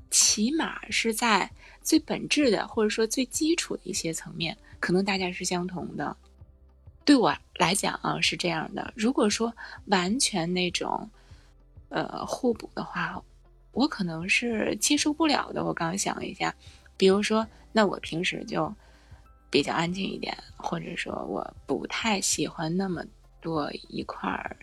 [0.09, 1.51] 起码是在
[1.83, 6.15] 最本质的，或者说最基础的一些层面，可能大家是相同的。
[7.03, 8.93] 对我来讲啊，是这样的。
[8.95, 9.53] 如果说
[9.87, 11.09] 完全那种
[11.89, 13.21] 呃互补的话。
[13.73, 15.63] 我可能是接受不了的。
[15.63, 16.53] 我刚想了一下，
[16.97, 18.73] 比如说，那我平时就
[19.49, 23.03] 比较安静一点，或者说我不太喜欢那么
[23.41, 24.55] 多一块儿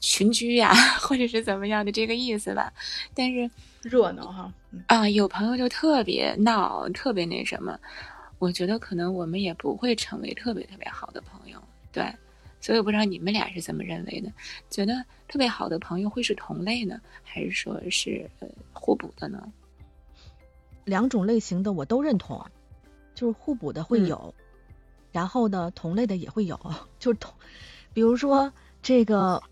[0.00, 2.72] 群居呀， 或者是怎么样的这个意思吧。
[3.14, 3.50] 但是
[3.82, 4.52] 热闹哈
[4.86, 7.78] 啊，有朋友就特别闹，特别那什么，
[8.38, 11.62] 我觉得可能我们也不会成为特别特别好的朋友。
[11.92, 12.10] 对。
[12.62, 14.32] 所以我不知道你们俩是怎么认为的？
[14.70, 19.52] 觉得特别好的朋友会是同类呢，还是说是呃互补的呢？
[20.84, 22.40] 两种类型的我都认同，
[23.16, 24.32] 就是互补的会有，
[25.10, 26.56] 然后呢同类的也会有，
[27.00, 27.34] 就是同，
[27.92, 29.42] 比如说这个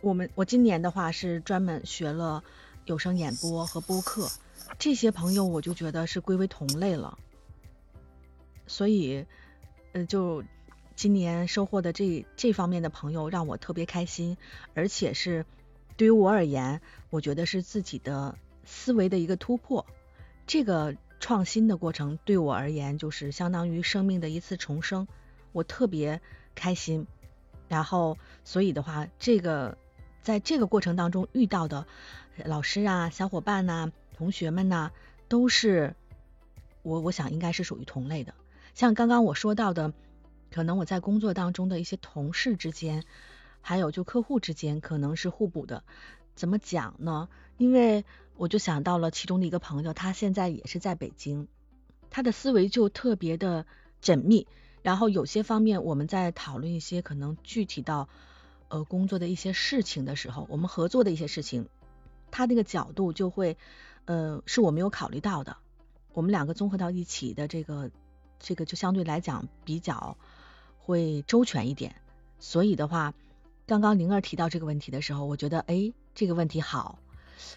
[0.00, 2.42] 我们我今年的话是专门学了
[2.86, 4.26] 有声演播和播客，
[4.78, 7.18] 这些朋友我就觉得是归为同类了，
[8.66, 9.22] 所以
[9.92, 10.42] 呃就。
[11.00, 14.36] 今年收获的这这方面的朋友让我特别开心，
[14.74, 15.46] 而且是
[15.96, 18.36] 对于我而言，我觉得是自己的
[18.66, 19.86] 思维的一个突破。
[20.46, 25.08] 这个创新的过程对我而言，就是相当于生命的一次重生，
[25.52, 26.20] 我特别
[26.54, 27.06] 开心。
[27.66, 29.78] 然后，所以的话，这个
[30.20, 31.86] 在这个过程当中遇到的
[32.44, 34.90] 老师啊、小伙伴呐、同学们呐，
[35.28, 35.96] 都是
[36.82, 38.34] 我我想应该是属于同类的。
[38.74, 39.94] 像刚刚我说到的。
[40.50, 43.04] 可能我在工作当中的一些同事之间，
[43.60, 45.84] 还有就客户之间，可能是互补的。
[46.34, 47.28] 怎么讲呢？
[47.58, 48.04] 因为
[48.36, 51.46] 我就想到了其中的一个朋友，他现在也是在北京，
[52.08, 53.66] 他的思维就特别的
[54.02, 54.46] 缜密，
[54.82, 58.08] 然后有些方面我们在讨论一些可能具体到
[58.68, 61.68] 呃工作的一些事情的时候，我们合作的一些事情，
[62.30, 63.58] 他那个角度就会
[64.06, 65.58] 呃是我没有考虑到的，
[66.14, 67.90] 我们两个综合到一起的这个
[68.38, 70.16] 这个就相对来讲比较
[70.82, 71.94] 会周全一点，
[72.38, 73.14] 所以的话，
[73.66, 76.98] 刚刚灵儿提到这个问题的时候，我觉得哎这个问题好。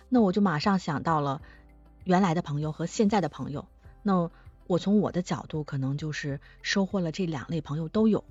[0.09, 1.41] 那我就马上想到了
[2.03, 3.65] 原来的朋友和现在的朋友。
[4.01, 4.29] 那
[4.67, 8.23] 我从我的角度，可能就是收获了这两类朋友都有。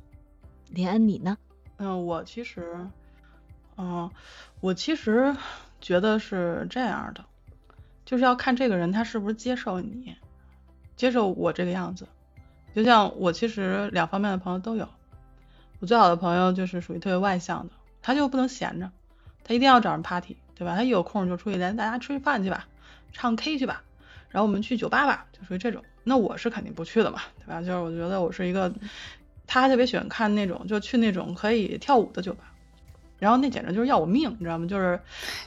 [0.69, 1.37] 连恩，你呢？
[1.77, 2.89] 嗯，我其实，
[3.77, 4.11] 嗯，
[4.61, 5.37] 我其实
[5.81, 7.25] 觉得是这样的，
[8.05, 10.15] 就是要看这个人他是不是接受你，
[10.97, 12.07] 接受我这个样子。
[12.75, 14.89] 就像我其实两方面的朋友都有。
[15.81, 18.91] 我最好的朋友就是属于特别外向的，他就不能闲着，
[19.45, 20.37] 他一定要找人 party。
[20.55, 20.77] 对吧？
[20.77, 22.69] 他一有空就出去，咱大家吃饭去吧，
[23.13, 23.83] 唱 K 去吧，
[24.29, 25.83] 然后我们去酒吧吧，就属于这种。
[26.05, 27.61] 那我是肯定不去的嘛，对吧？
[27.61, 28.73] 就是我觉得我是一个，
[29.45, 32.45] 他还特别喜欢看那种，就去那种可以跳舞的酒吧，
[33.19, 34.67] 然后那简直就是要我命，你知道吗？
[34.69, 35.01] 就是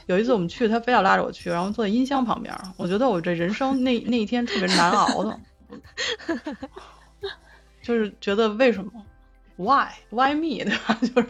[0.04, 5.40] 有一次我们去，他非要拉着我去，然后坐在音箱旁边，我觉得我这人生那那一天特别难熬的，
[7.86, 8.90] 就是觉得为什么
[9.56, 10.64] ？Why Why me？
[10.66, 10.98] 对吧？
[11.00, 11.28] 就是。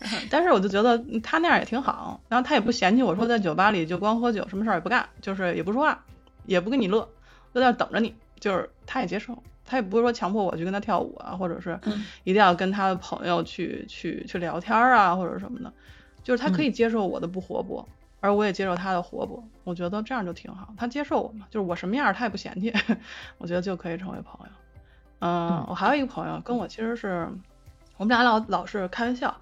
[0.30, 6.04] 但是我就觉得他那样也挺好，然后他也不嫌弃我说在酒吧里就光喝酒，什么事儿也不干，就是也不说话，
[6.46, 7.00] 也不跟你乐，
[7.54, 11.78] 就在那等着你，就是他也接受，他也不会说强迫我去跟他跳舞啊，或者是
[12.24, 15.70] 一定要跟他的朋友去去去聊天啊，或者什么的，
[16.22, 17.86] 就是他可以接受我的不活泼，
[18.20, 22.72] 而我也接受他的活泼，我觉得这样就挺好，他接受我嘛，就是我什么样他也不嫌弃，
[23.36, 24.52] 我觉得就可以成为朋友。
[25.20, 27.28] 嗯，我还有一个朋友跟我其实是，
[27.96, 29.36] 我们俩老老是开玩笑。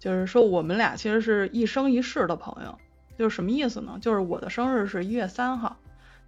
[0.00, 2.78] 就是说，我们俩其实是一生一世的朋友，
[3.16, 3.98] 就是什么意思呢？
[4.00, 5.76] 就是我的生日是一月三号，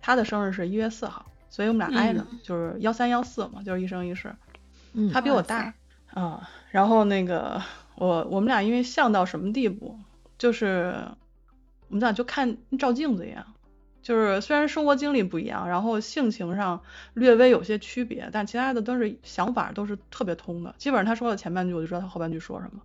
[0.03, 4.35] 他的生日是一月四号，所以我们俩挨着，就是幺三幺四嘛，就是一生一世。
[4.93, 5.73] 嗯，他比我大
[6.13, 6.51] 啊。
[6.73, 7.63] 然后那个
[7.95, 9.97] 我我们俩因为像到什么地步，
[10.37, 10.93] 就是
[11.87, 13.47] 我们俩就看照镜子一样，
[14.03, 16.83] 就是虽然生活经历不一样，然后性情上
[17.15, 20.75] 略微有些区别，但其他的都是想法都是特别通的。
[20.79, 22.81] 基本上他说了前半句，我就知道他后半句说什么。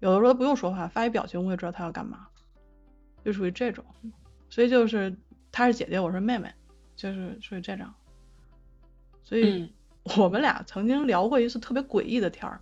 [0.00, 2.26] 有的时候他不用说话，发一表情我也知道他要干嘛，
[3.24, 3.84] 就属于这种，
[4.48, 5.16] 所以就是
[5.52, 6.52] 他是姐姐，我是妹妹，
[6.96, 7.86] 就是属于这种，
[9.22, 9.72] 所以
[10.16, 12.60] 我们俩曾经聊过一次特别诡异的天儿，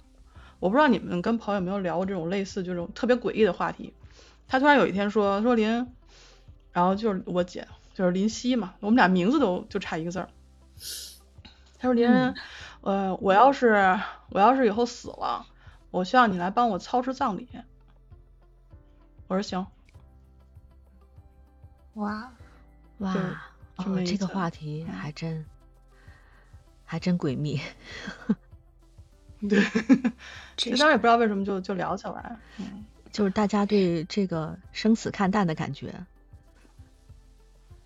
[0.58, 3.94] 我不知道你们跟朋友有没有聊过这种类似这种特别诡异的话题。
[4.48, 5.86] 他突然有一天说说林，
[6.72, 10.28] 然后就是我姐就是林夕嘛，我们俩名字都就差一个字儿。
[11.80, 12.08] 他说林，
[12.80, 15.44] 呃，我要是我要是以后死了。
[15.90, 17.48] 我需要你来帮我操持葬礼。
[19.26, 19.66] 我说行。
[21.94, 22.32] 哇
[22.98, 23.12] 哇，
[23.74, 25.44] 哦，这个话题还真
[26.84, 27.60] 还真诡秘。
[29.48, 29.60] 对，
[30.56, 35.92] 其实当时也不知道为什么就就聊起来，嗯，就是大家对这个生死看淡的感觉。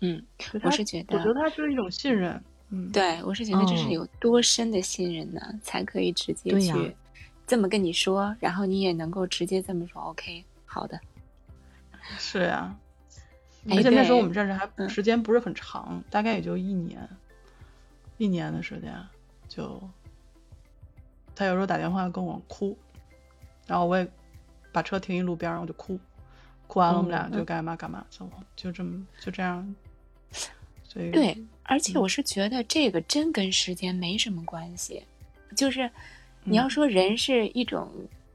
[0.05, 0.21] 嗯，
[0.61, 2.43] 我是觉得，我觉得他是一种信任。
[2.71, 6.93] 嗯，对我是觉得这是有多深的信任呢，才可以直接去。
[7.47, 10.99] 这么跟你说，然后你也能够直接这么说，OK，好的。
[12.17, 12.75] 是呀，
[13.69, 17.07] 而且那时候我们认识还时间不是很长，大概也就一年，
[18.17, 18.93] 一年的时间，
[19.47, 19.81] 就
[21.33, 22.77] 他有时候打电话跟我哭，
[23.67, 24.05] 然后我也
[24.73, 25.97] 把车停一路边，我就哭，
[26.67, 29.75] 哭完了我们俩就该干嘛干嘛走，就这么就这样。
[30.93, 35.03] 所以对，而且我是觉得这个真跟时间没什么关系，
[35.55, 35.89] 就是。
[36.45, 37.89] 你要说人是一种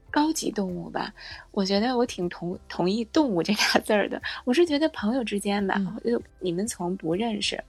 [0.09, 1.13] 高级动物吧，
[1.51, 4.19] 我觉得我挺同同意“动物”这俩字儿的。
[4.45, 7.63] 我是觉得朋友之间吧，就你们从不认识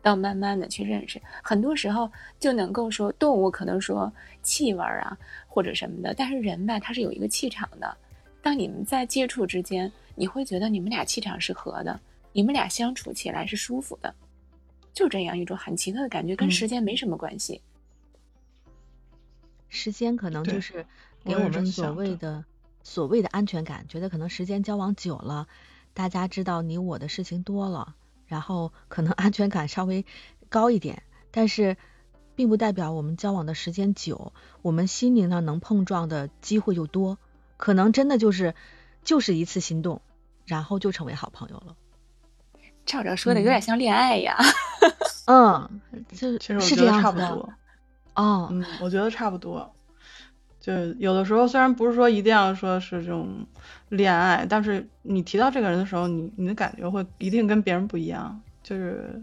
[0.00, 2.08] 到慢慢的去认识，很多时候
[2.38, 4.12] 就能够说动物可能说
[4.44, 7.96] 气味啊或者什么的，但是人吧，他是有一个气场的。
[8.40, 11.98] 当你们在接触之间，你会觉得你们俩气场是合的，
[12.34, 14.12] 你们俩相处起来是舒服的，
[14.92, 17.62] 就这样一种很奇特的感觉，跟时间没什么关系。
[19.68, 20.84] 时间可能就是
[21.24, 22.44] 给我们所谓的
[22.82, 25.46] 所谓的安全感，觉得可能时间交往久了，
[25.94, 27.94] 大家知道你我的事情多了，
[28.26, 30.04] 然后可能 安全感稍微
[30.48, 31.04] 高一点。
[31.30, 31.76] 但是
[32.34, 37.16] 并不代表我们交往的时间久，我们心灵上能碰撞的机会就多。
[37.56, 38.56] 可能真的就是
[39.04, 40.02] 就是一次心动，
[40.44, 41.76] 然后就成为好朋友了。
[42.86, 44.36] 照照说的有点像恋爱呀。
[45.26, 45.80] 嗯，
[46.12, 47.52] 就其实我觉得差不多。
[48.14, 49.74] 哦，嗯，我觉得差不多，
[50.60, 53.46] 就有的时候虽然不是说一定要说是这种
[53.88, 59.20] 恋爱，但是你提到这个人的时候，你你的感觉会一定跟别人不一样，就是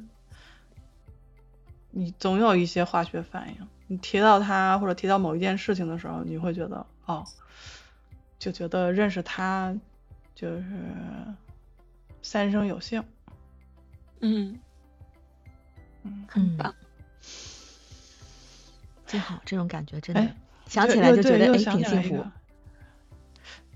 [1.92, 3.68] 你总有一些化学反应。
[3.88, 7.24] 你提到他或者提到某一件事情的时候，你会觉得哦，
[8.40, 9.76] 就觉得认识他
[10.34, 10.64] 就是
[12.22, 13.04] 三生有幸。
[14.22, 14.60] 嗯
[16.04, 16.74] 嗯，很棒。
[19.06, 20.36] 真好，这种感觉真的哎，
[20.68, 22.26] 想起来就觉得哎挺幸福。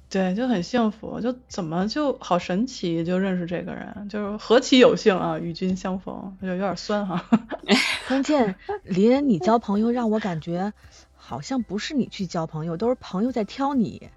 [0.08, 7.26] 对，就很幸福，就怎么就好神奇，就认识这个人，就是何其有幸啊，与君相逢，就有点酸哈。
[8.08, 10.72] 关键林恩，你交朋友让我感觉
[11.16, 14.10] 好像不是你去交朋友，都是朋友在挑你。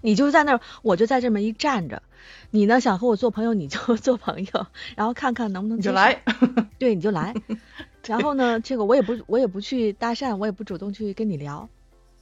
[0.00, 2.02] 你就在那儿，我就在这么一站着。
[2.50, 4.66] 你呢，想和我做朋友，你就 做朋友，
[4.96, 6.22] 然后看看能不能你就来，
[6.78, 7.34] 对，你就来。
[8.06, 11.68] 然后呢，这个我也不我也不去搭讪，我也不主动去跟你聊。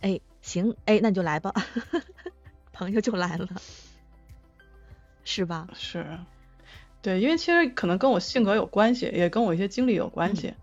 [0.00, 1.52] 哎，行，哎，那你就来吧，
[2.72, 3.48] 朋友就来了，
[5.24, 5.68] 是吧？
[5.74, 6.06] 是，
[7.02, 10.54] 对，因为其实可能跟我性格有关系，也跟我一些经历有关系。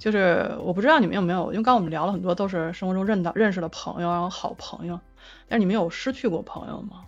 [0.00, 4.98] 就是我不知道你们有没有，因为刚刚我们聊了很多都是生活中认到认识的朋友，然后好朋友，
[5.46, 7.04] 但是你们有失去过朋友吗？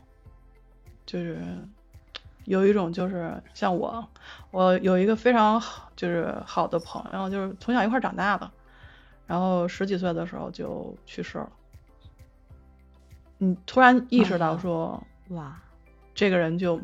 [1.07, 1.39] 就是
[2.45, 4.07] 有一种就是像我，
[4.51, 8.51] 我有一个非常好就是好的朋友，就是从小一块长大的，
[9.27, 11.51] 然后十几岁的时候就去世了。
[13.39, 15.59] 你突然意识到哦说，哇，
[16.15, 16.79] 这个人就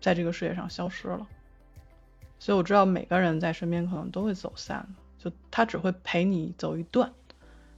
[0.00, 1.26] 在这个世界上消失了。
[2.38, 7.12] 所以我知道每个人在身边可能都会走散的，就他只会陪你走一段，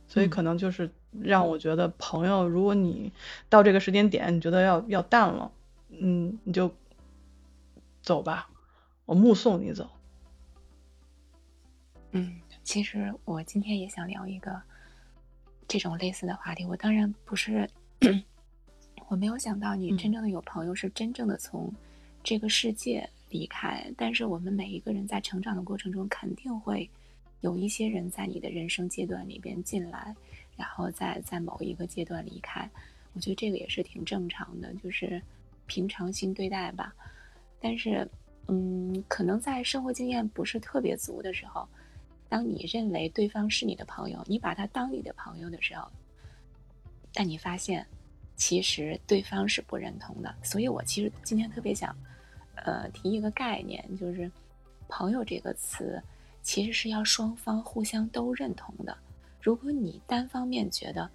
[0.07, 0.89] 所以嗯可能就是
[1.21, 3.13] 让我觉得朋友，如果你
[3.49, 5.51] 到这个时间点你觉得要要淡了，
[5.91, 6.73] 嗯，你就
[8.01, 8.49] 走吧，
[9.05, 9.91] 我目送你走。
[12.13, 14.63] 嗯，其实我今天也想聊一个
[15.67, 16.65] 这种类似的话题。
[16.65, 17.69] 我当然不是，
[19.09, 21.73] 我没有想到你嗯真正的有朋友是真正的从
[22.23, 26.89] 这个世界离开，但是我们每一个人在成长的过程中，肯定会
[27.43, 30.15] 有一些人在你的人生阶段里边进来，
[30.57, 32.69] 然后再在某一个阶段离开。
[33.13, 35.21] 我觉得这个也是挺正常的，就是
[35.67, 36.95] 平常心对待吧。
[37.61, 38.09] 但是，
[38.49, 41.69] 嗯，可能在生活经验不是特别足的时候，
[42.29, 45.87] 当你认为对方是你的朋友，你把他当你的朋友的时候，
[47.13, 47.87] 但你发现
[48.37, 50.35] 其实对方是不认同的。
[50.43, 51.95] 所以我其实今天特别想，
[52.55, 54.31] 呃，提一个概念，就是
[54.89, 56.03] “朋友”这个词
[56.43, 58.97] 其实是要双方互相都认同的。
[59.41, 61.09] 如果你单方面觉得，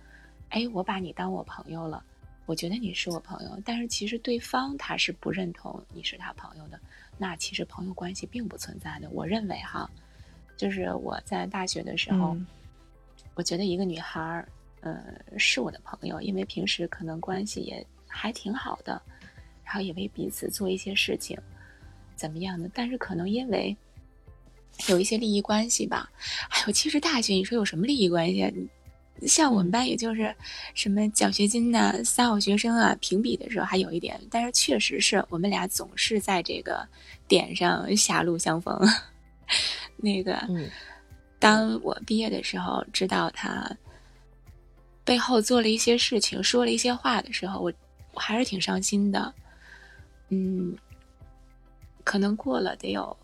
[0.49, 2.03] 哎，我把你当我朋友了，
[2.45, 6.79] 我觉得你是我朋友，但是其实对方他是不认同你是他朋友的，
[7.17, 9.09] 那其实朋友关系并不存在的。
[9.11, 9.89] 我认为哈，
[10.55, 12.47] 就是我在大学的时候，嗯
[13.35, 14.49] 我觉得一个女孩儿，
[14.81, 14.99] 呃，
[15.37, 18.99] 是我的朋友，因为平时可能关系也还挺好的，
[19.63, 21.37] 然后也为彼此做一些事情，
[22.15, 22.67] 怎么样的？
[22.73, 23.77] 但是可能因为
[24.89, 26.09] 有一些利益关系吧，
[26.49, 28.51] 哎呦，其实大学你说有什么利益关系啊？
[29.25, 30.33] 像我们班也就是
[30.75, 36.87] 什么奖学金呐、三好学生啊，评比的时候还有一点，但是确实是我们俩总是在这个
[37.27, 38.79] 点上狭路相逢。
[39.97, 40.69] 那个，嗯
[41.39, 43.75] 当我毕业的时候，知道他
[45.03, 47.73] 背后做了一些事情，说了一些话的时候，我
[48.13, 49.33] 我还是挺伤心的。
[50.29, 50.75] 嗯，
[52.03, 53.17] 可能过了得有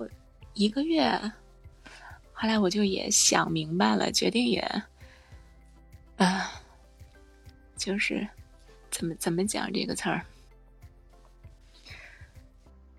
[0.53, 1.19] 一个月，
[2.31, 4.61] 后来我就也想明白了，决定也，
[6.17, 6.51] 啊、
[7.75, 8.27] 就是
[8.91, 10.25] 怎么怎么讲这个词儿，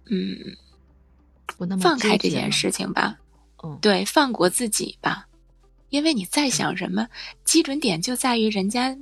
[0.07, 0.37] 嗯，
[1.47, 3.19] 不那么放开这件事情吧。
[3.63, 5.29] 嗯，对，放过自己吧，
[5.91, 7.09] 因为你再想什么，
[7.45, 8.97] 基准点就在于人家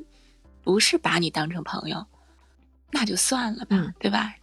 [0.62, 2.07] 不是把你当成朋友，
[2.90, 4.34] 那就算了吧，嗯对吧？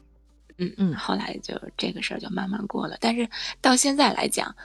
[0.60, 2.97] 嗯嗯后来就这个事儿就慢慢过了。
[3.01, 3.28] 但是
[3.60, 4.55] 到现在来讲，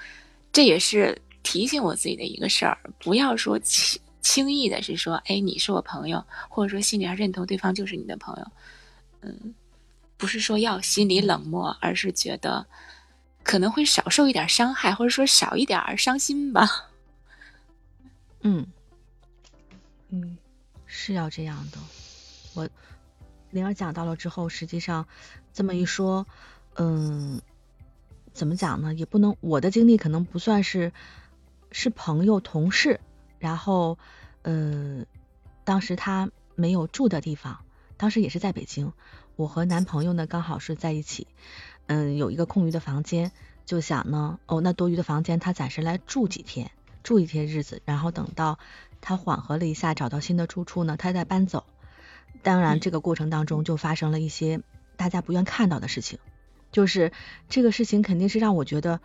[0.53, 8.47] 这也是提醒我自己的一个事儿，不要说轻轻易的是说，哎，你是我朋友，或者说心里要认同对方就是你的朋友，
[9.20, 9.55] 嗯，
[10.16, 12.66] 不是说要心里冷漠，而是觉得
[13.42, 16.68] 可能会少受一点伤害，或者说少一点伤心吧。
[18.42, 18.66] 嗯，
[20.09, 20.36] 嗯
[20.86, 21.78] 是要这样的。
[22.55, 22.68] 我
[23.51, 25.07] 灵儿讲到了之后，实际上
[25.55, 26.26] 这么一说，
[26.74, 27.40] 嗯，
[28.32, 28.92] 怎么讲呢？
[28.92, 30.92] 也不能我的经历可能不算是
[31.70, 33.00] 是朋友、同事，
[33.38, 33.96] 然后
[34.42, 35.07] 嗯，
[35.64, 37.61] 当时他没有住的地方，
[37.96, 38.92] 当时也是在北京，
[39.36, 41.28] 我和男朋友呢刚好是在一起，
[41.86, 43.30] 嗯，有一个空余的房间，
[43.64, 46.72] 就想呢，哦，那多余的房间他暂时来住几天，
[47.05, 48.59] 住一些日子，然后等到
[49.00, 51.64] 他缓和了一下，找到新的住处呢，他再搬走。
[52.42, 54.61] 当然，这个过程当中就发生了一些
[54.97, 56.18] 大家不愿看到的事情，
[56.72, 57.12] 就是
[57.49, 59.01] 这个事情肯定是让我觉得，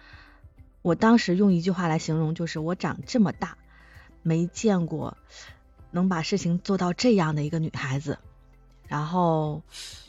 [0.81, 3.57] 我当时用一句话来形容，就是我长这么大
[4.21, 5.17] 没见过
[5.91, 8.19] 能把事情做到这样的一个女孩子。
[8.87, 9.61] 然后，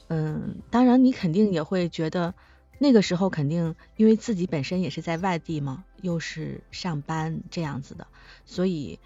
[0.09, 2.35] 嗯，当然你肯定也会觉得。
[2.83, 8.07] 那个时候肯定因为自己本身也是在外地嘛，又是上班这样子的，
[8.47, 8.99] 所以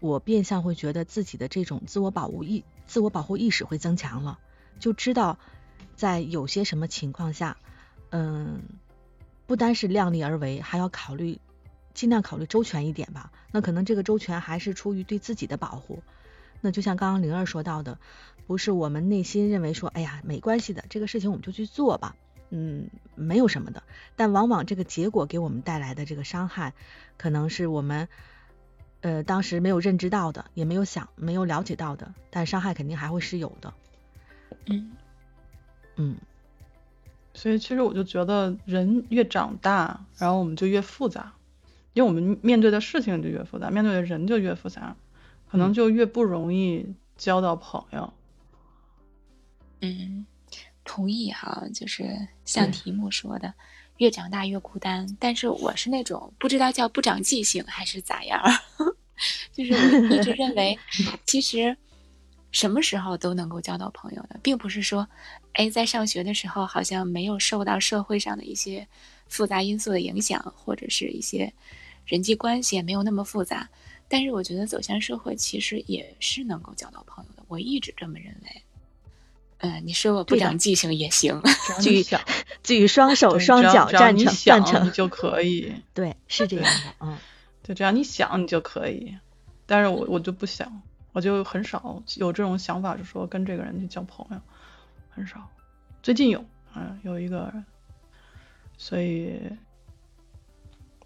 [0.00, 4.38] 我变相会觉得自己的这种自我保护意、自我保护意识会增强了，
[4.80, 5.38] 就知道
[5.96, 7.56] 在有些什么情况下，
[8.10, 8.62] 嗯，
[9.46, 11.40] 不单是量力而为，还要考虑
[11.94, 13.32] 尽量考虑周全一点吧。
[13.50, 16.02] 那可能这个周全还是出于对自己的保护。
[16.60, 17.98] 那就像刚刚灵儿说到的，
[18.46, 22.16] 不是我们内心认为说，哎呀，没关系的，这个事情我们就去做吧。
[22.50, 23.82] 嗯，没有什么的，
[24.16, 26.72] 但往往这个结果给我们带来的这个伤害，
[27.16, 28.08] 可能是我们
[29.00, 33.74] 呃当时没有认知到的，也没有想、没有了解到的，但伤害肯定还会是有的。
[34.66, 34.92] 嗯
[35.96, 36.16] 嗯，
[37.34, 41.32] 所以其实我就觉得，人越长大，然后我们就越复杂，
[41.92, 44.96] 因为我们面对的事情就越复杂，面对的人就越复杂，
[45.50, 48.12] 可能就越不容易交到朋友。
[49.80, 50.26] 嗯。
[50.86, 53.54] 同意哈，就是像题目说的，
[53.96, 55.16] 越长大越孤单。
[55.18, 58.38] 但是我是那种不知道叫不长记性还是咋样，
[59.50, 60.78] 就是我一直认为，
[61.24, 61.74] 其实
[62.54, 65.06] 什么时候都能够交到朋友的，并不是说，
[65.54, 68.86] 哎，在上学的时候好像没有受到社会上的一些
[69.26, 71.52] 复杂因素的影响，或者是一些
[72.06, 73.68] 人际关系也没有那么复杂。
[74.06, 78.62] 但是我觉得走向社会其实也是能够交到朋友的，我一直这么认为。
[79.58, 81.42] 嗯，你说我不长记性也行，
[81.82, 82.04] 举
[82.62, 85.74] 举双手双脚站成站成就可以。
[85.92, 87.18] 对，是这样的，嗯，
[87.64, 89.16] 就只要你想你就可以。
[89.66, 90.82] 但是我我就不想，
[91.14, 94.36] 我就很少有这种想法，就说跟这个人去交朋友，
[95.08, 95.48] 很少。
[96.02, 96.44] 最近有，
[96.76, 97.50] 嗯，有一个，
[98.76, 99.40] 所以。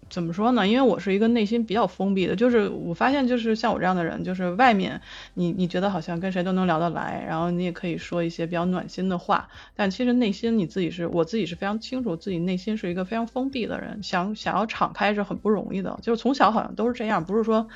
[0.09, 0.67] 怎么说呢？
[0.67, 4.99] 因为我是一个内心比较封闭的，就是我发现，就是像我这样的人，就是外面
[5.35, 15.99] 你你觉得好像跟谁都能聊得来，然后你也可以说一些比较暖心的话，但其实内心你自己是我自己是非常清楚，自己内心是一个非常封闭的人，想想要敞开是很不容易的。
[16.01, 17.69] 就是从小好像都是这样，不是说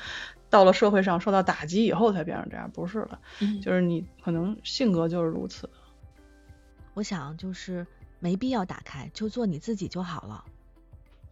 [0.54, 3.18] 到了社会上受到打击以后才变成这样，不是的，
[3.60, 5.68] 就是你可能性格就是如此。
[6.94, 7.84] 我想就是
[8.20, 10.44] 没必要打开，就做你自己就好了。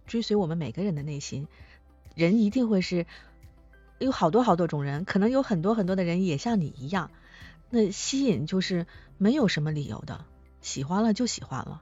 [0.08, 1.46] 追随我们每个人的内心，
[2.16, 3.06] 人一定会是
[4.00, 7.12] 有好多好多种人，可能有很多很多的人也像你一样。
[7.70, 8.86] 那吸引就是
[9.18, 10.24] 没有什么理由的，
[10.62, 11.80] 喜欢了就喜欢了。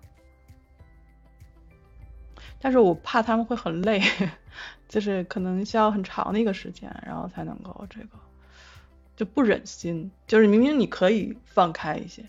[2.60, 4.02] 但是我怕他们会很累，
[4.90, 8.18] 就是可能需要很长的一个时间，然后才能够这个
[9.16, 12.24] 就不忍心，就是明明你可以放开一些，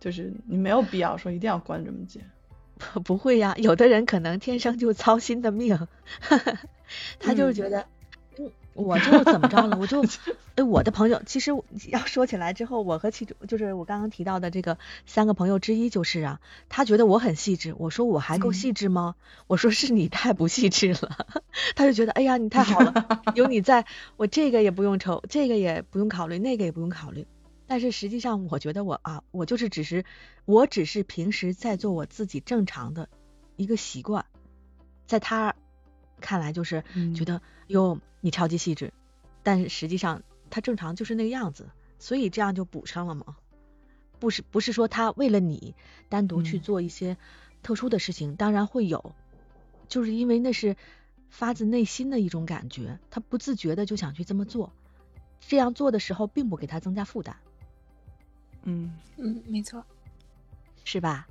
[0.00, 2.22] 就是你没有必要说一定要关这么紧。
[3.04, 5.86] 不会呀，有的人可能天生就操心的命，
[7.20, 7.86] 他就是觉得，嗯，
[8.74, 10.02] 我就怎么着了，我就，
[10.56, 11.50] 哎，我的朋友，其实
[11.88, 19.14] 要说起来之后，我和其中就是我刚刚提到的这个三个朋友之一就是啊，他觉得我很细致，我说我还够细致吗？
[19.46, 21.26] 我说是你太不细致了，
[21.76, 23.84] 他就觉得，哎呀，你太好了，有你在
[24.16, 27.26] 我这个也不用愁，这个也不用考虑，那个也不用考虑。
[27.66, 30.04] 但是实际上，我觉得我啊，我就是只是，
[30.44, 33.08] 我只是平时在做我自己正常的
[33.56, 34.26] 一个习惯，
[35.06, 35.54] 在他
[36.22, 36.82] 看来就是
[37.14, 38.94] 觉得哟，你超级细致，
[39.42, 41.68] 但是实际上他正常就是那个样子，
[41.98, 43.36] 所以这样就补上了嘛。
[44.18, 45.74] 不是不是说他为了你
[46.08, 47.16] 单独去做一些
[47.62, 49.14] 特殊的事情，当然会有，
[49.88, 50.76] 就是因为那是
[51.28, 54.72] 发自内心的一种感觉，他不自觉的就想去这么做，
[55.40, 57.36] 这样做的时候并不给他增加负担。
[58.62, 59.84] 嗯嗯，没错，
[60.84, 61.26] 是吧？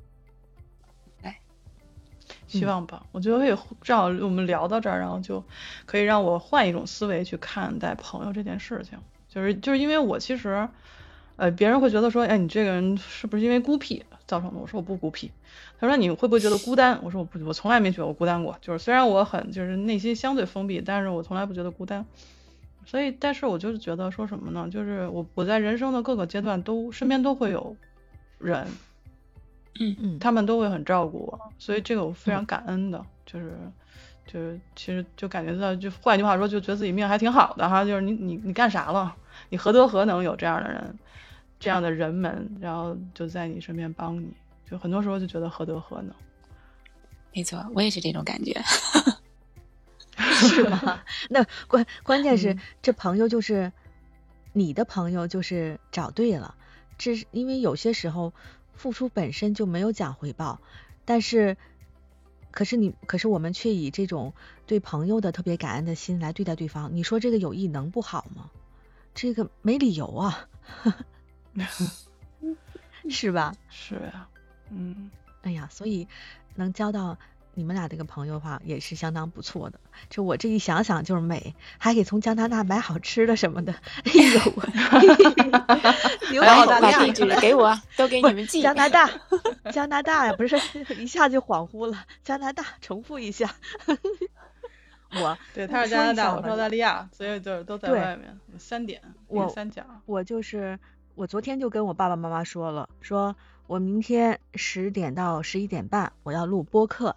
[2.54, 3.06] 哎，希望吧。
[3.12, 5.43] 我觉得可以正好我们聊到这儿，然后就
[5.86, 8.99] 可以让我换一种思维去看待朋友这件事情。
[9.28, 10.68] 就是就是因为我其实，
[11.38, 14.60] 呃，别人会觉得说，哎，你这个人是不是因为孤僻造成的？
[14.60, 15.32] 我说我不孤僻。
[15.80, 16.99] 他说你会不会觉得孤单？
[17.02, 18.58] 我说我不，我从来没觉得我孤单过。
[18.62, 22.06] 就是虽然我很就是内心相对封闭，但是我从来不觉得孤单。
[22.86, 24.68] 所以，但是我就是觉得说什么呢？
[24.70, 27.76] 就是我我在人生的各个阶段都身边都会有
[28.38, 28.68] 人，
[29.80, 33.04] 嗯嗯，他们都会很照顾我，所以这个我非常感恩的。
[33.26, 33.58] 就是
[34.28, 37.86] 就是其实就感觉到，就换句话说，就觉得自己命还挺好的哈。
[37.86, 39.16] 就是你你你干啥了？
[39.50, 41.00] 你何德何能有这样的人，
[41.60, 44.28] 这样的人们，然后就在你身边帮你，
[44.70, 46.14] 就很多时候就觉得何德何能。
[47.34, 48.62] 没错，我也是这种感觉。
[50.18, 51.02] 是吗？
[51.30, 53.72] 那关关键是嗯这朋友就是
[54.52, 56.54] 你的朋友，就是找对了。
[56.98, 58.34] 这是因为有些时候
[58.74, 60.60] 付出本身就没有讲回报，
[61.06, 61.58] 但是
[62.52, 64.34] 可是你可是我们却以这种
[64.66, 68.50] 对朋友的特别感恩的心来对待对方，你说这个友谊能不好吗？
[69.14, 70.48] 这个没理由啊，
[73.10, 73.54] 是吧？
[73.70, 74.30] 是呀，
[74.70, 75.12] 嗯，
[75.42, 76.08] 哎呀，所以
[76.56, 77.18] 能交到
[77.54, 79.80] 你们俩这个朋友的话，也是相当不错的。
[80.10, 83.74] 就我这一想想就是美，还给从加拿大买好吃的什么的。
[83.74, 84.39] 哎呦，
[86.32, 88.62] 牛还有好澳大地址给我，都给你们寄。
[88.62, 89.10] 加拿大，
[89.72, 90.58] 加拿大呀，不是
[90.95, 92.06] 一下就恍惚了。
[92.24, 93.54] 加拿大，重复一下。
[95.14, 99.84] 我 对，他是加拿大，我是澳大利亚，所以就是都在外面，三点，我三角。
[100.06, 100.80] 我就是
[101.16, 103.36] 我昨天就跟我爸爸妈妈说了，说
[103.68, 107.14] 我明天十点到十一点半我要录播客，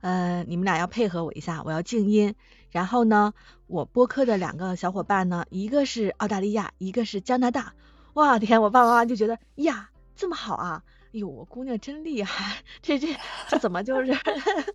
[0.00, 2.34] 呃，你们俩要配合我一下，我要静音。
[2.70, 3.32] 然后呢，
[3.66, 7.74] 我播客的两个小伙伴呢，一个是澳大利亚，一个是加拿大。
[8.14, 10.82] 哇天，我爸爸妈妈就觉得呀，这么好啊！
[11.06, 13.16] 哎呦，我姑娘真厉害，这这
[13.48, 14.14] 这怎么就是，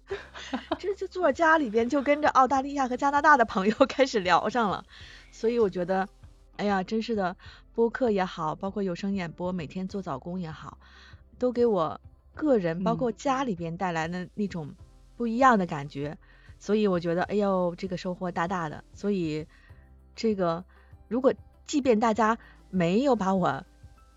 [0.79, 4.83] 这就坐家里边就跟着澳大利亚和加拿大的朋友开始聊上了，
[5.31, 6.07] 所以我觉得，
[6.57, 7.35] 哎呀，真是的，
[7.75, 10.79] 播客也好，包括有声演播，每天做早工也好，
[11.37, 12.01] 都给我
[12.33, 14.73] 个人包括嗯家里边带来的那种
[15.15, 16.17] 不一样的感觉，
[16.59, 18.83] 所以我觉得，哎呦，这个收获大大的。
[18.93, 19.47] 所以
[20.15, 20.63] 这个
[21.07, 21.33] 如果
[21.65, 22.37] 即便大家
[22.69, 23.63] 没有把我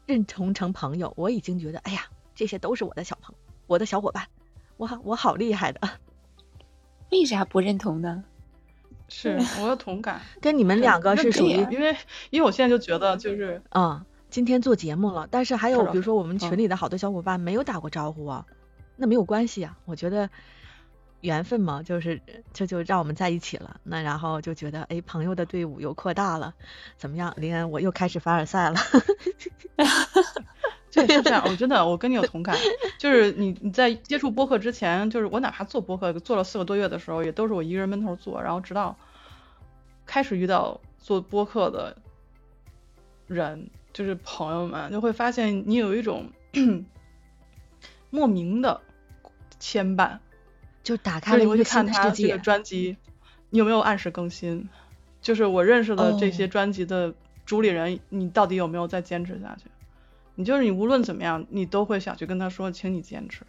[0.06, 3.34] 认同成朋友，我已经觉得，哎呀，这些都是我的小朋
[3.66, 4.26] 我的小伙伴，
[4.76, 5.80] 我好我好厉害的，
[7.10, 8.24] 为啥不认同呢？
[9.08, 11.96] 是我有同感， 跟你们两个是属于因为
[12.30, 18.44] 因为我现在就觉得就是嗯，今天做节目了，但是还有比如说我们群嗯里的好多小伙伴没有打过招呼啊，
[18.96, 20.28] 那没有关系啊，我觉得
[21.20, 22.20] 缘分嘛，就是
[22.52, 26.54] 这就让我们在一起了，那然后就觉得哎，朋友的队伍又扩大了，
[26.96, 27.34] 怎么样？
[27.36, 28.76] 林恩，我又开始凡尔赛了
[30.92, 32.56] 对，是这样，我真的我跟你有同感，
[32.98, 38.96] 就是你你在接触播客之前，就是我哪怕做播客做了四个多月的时候，也都是我一个人闷头做，然后直到
[40.06, 41.96] 开始遇到做播客的
[43.26, 46.30] 人，就是朋友们，就会发现你有一种
[48.08, 48.80] 莫名的
[49.58, 50.18] 牵绊，
[50.86, 52.08] 就打开了一个去看他。
[52.10, 52.96] 这个专辑，
[53.50, 54.68] 你有没有按时更新？
[55.20, 57.12] 就是我认识的这些哦专辑的
[57.44, 59.64] 主理人，你到底有没有再坚持下去？
[60.36, 63.42] 你就是你无论怎么样，你都会想去跟他说，请你坚持。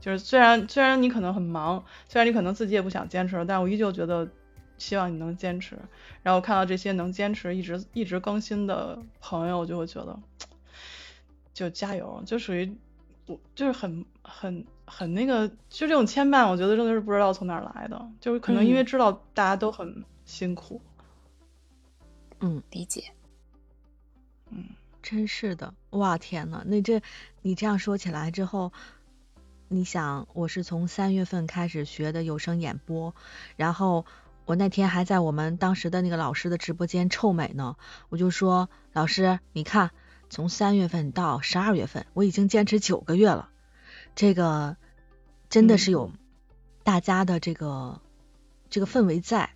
[0.00, 4.28] 就是虽然虽然你可能很忙，虽然你可能自己也不想坚持，但我依旧觉得
[4.76, 5.78] 希望你能坚持。
[6.24, 10.18] 然后看到这些能坚持一直一直更新的朋友，我就会觉得
[11.52, 12.74] 就加油，就属于
[13.26, 18.86] 我就是很很很那个，就这种牵绊，我觉得真的是不知道从哪儿来的，就是可能因为嗯。
[18.86, 20.80] 知道大家都很辛苦，
[22.40, 23.04] 嗯，理解。
[24.50, 24.64] 嗯，
[25.02, 27.02] 真是的，哇天呐，那这
[27.42, 28.72] 你这样说起来之后，
[29.68, 33.14] 你想，我是从三月份开始学的有声演播，
[33.56, 34.04] 然后
[34.44, 37.76] 我那天还在我们当时的那个老师的直播间臭美呢，
[38.10, 39.90] 我就说老师，你看，
[40.28, 43.48] 从三月份到十二月份，我已经坚持九个月了，
[44.14, 44.76] 这个
[45.50, 46.10] 真的是有
[46.82, 48.00] 大家的这个
[48.70, 49.50] 这个氛围在，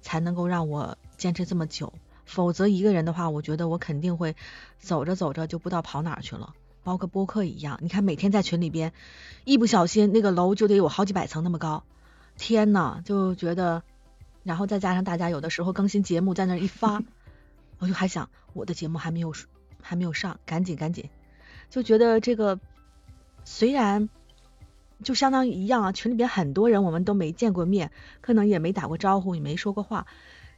[0.00, 1.92] 才能够让我坚持这么久。
[2.24, 4.36] 否则一个人的话，我觉得我肯定会
[4.78, 6.54] 走着走着就不知道跑哪儿去了。
[6.84, 8.92] 包括播客一样，你看每天在群里边，
[9.44, 11.84] 一不小心那个楼就得有好几百层那么高，
[12.38, 13.82] 天呐，就觉得，
[14.42, 17.02] 然后再加上大家有的时候更新节目在那儿一发，
[17.78, 19.34] 我就还想我的节目还没有
[19.82, 21.10] 还没有上，赶紧赶紧，
[21.68, 22.58] 就觉得这个
[23.50, 24.10] 虽然
[25.02, 27.90] 就相当于一样啊，群里边很多人我们都没见过面，
[28.20, 30.06] 可能也没打过招呼，也没说过话，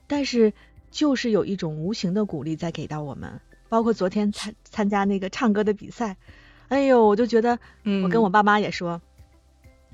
[0.09, 0.53] 但是
[0.91, 3.41] 就是有一种无形的鼓励在给到我们。
[3.68, 6.16] 包括昨天参参加那个唱歌的比赛，
[6.66, 7.61] 哎呦，我就觉得，
[8.03, 9.01] 我跟我爸妈也说。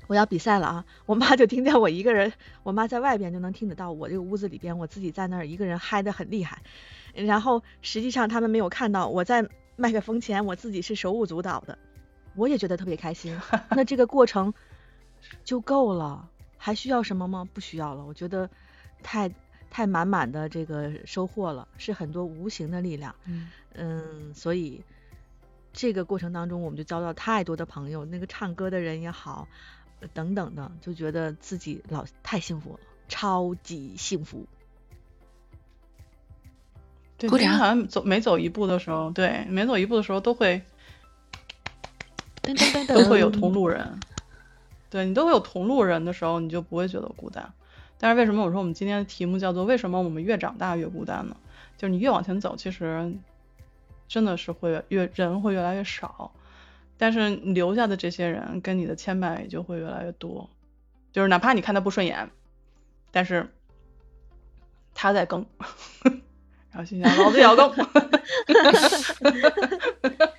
[0.07, 0.85] 我要比赛了啊！
[1.05, 2.33] 我妈就听见我一个人，
[2.63, 6.63] 我妈在外边就能听得到我这个屋子里边，我自己在那儿一个人嗨得很厉害。
[7.13, 11.77] 然后实际上他们没有看到我在麦克风前，我自己是手舞足蹈的，
[12.37, 13.37] 我也觉得特别开心。
[13.71, 14.53] 那这个过程
[15.43, 17.45] 就够了，还需要什么吗？
[17.53, 18.05] 不需要了。
[18.05, 18.49] 我觉得
[19.03, 19.29] 太
[19.69, 23.13] 太满满的这个收获了，是很多无形的力量。
[23.25, 24.81] 嗯嗯，所以
[25.73, 29.47] 这个过程当中，我们就交到太多的朋友，那个唱歌的人也好。
[30.13, 34.45] 等等的，就觉得自己老太幸福了，超级幸福。
[37.17, 40.61] 对，好像走每走一步的时候，对，每走一步的时候都会
[42.87, 43.99] 都会有同路人，
[44.89, 47.51] 对你都会有同路人的时候，你就不会觉得孤单。
[47.99, 51.35] 但是为什么我说我们今天的题目叫做“为什么我们越长大越孤单”呢？
[51.77, 53.11] 就是你越往前走，其实
[54.07, 56.31] 真的是会越人会越来越少，
[56.97, 60.49] 但是留下的这些人跟你的牵绊也就会越来越多。
[61.11, 62.29] 就是哪怕你看他不顺眼，
[63.11, 63.49] 但是
[64.93, 65.45] 他在更，
[66.69, 67.71] 然后心想老子也要更。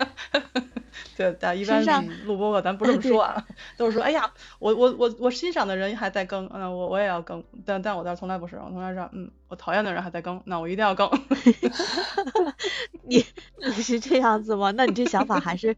[1.19, 1.85] 对，但一般
[2.27, 3.45] 录播客咱不这么说啊，
[3.77, 11.11] 都是说，哎呀，我我我我欣赏的人还在更，嗯，我我也要更，但但我这从来不是，我从来是，嗯，我讨厌的人还在更，那我一定要更。
[13.03, 14.71] 你你是这样子吗？
[14.71, 15.77] 那你这想法还是，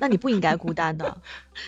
[0.00, 1.16] 那你不应该孤单的。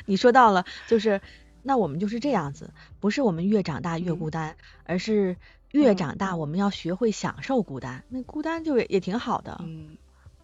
[0.05, 1.21] 你说到了，就是
[1.63, 5.37] 那我们就是这样子，不是我们越长大越孤单，而是
[5.71, 8.03] 越长大我们要学会享受孤单。
[8.09, 9.97] 那孤单就也挺好的，嗯，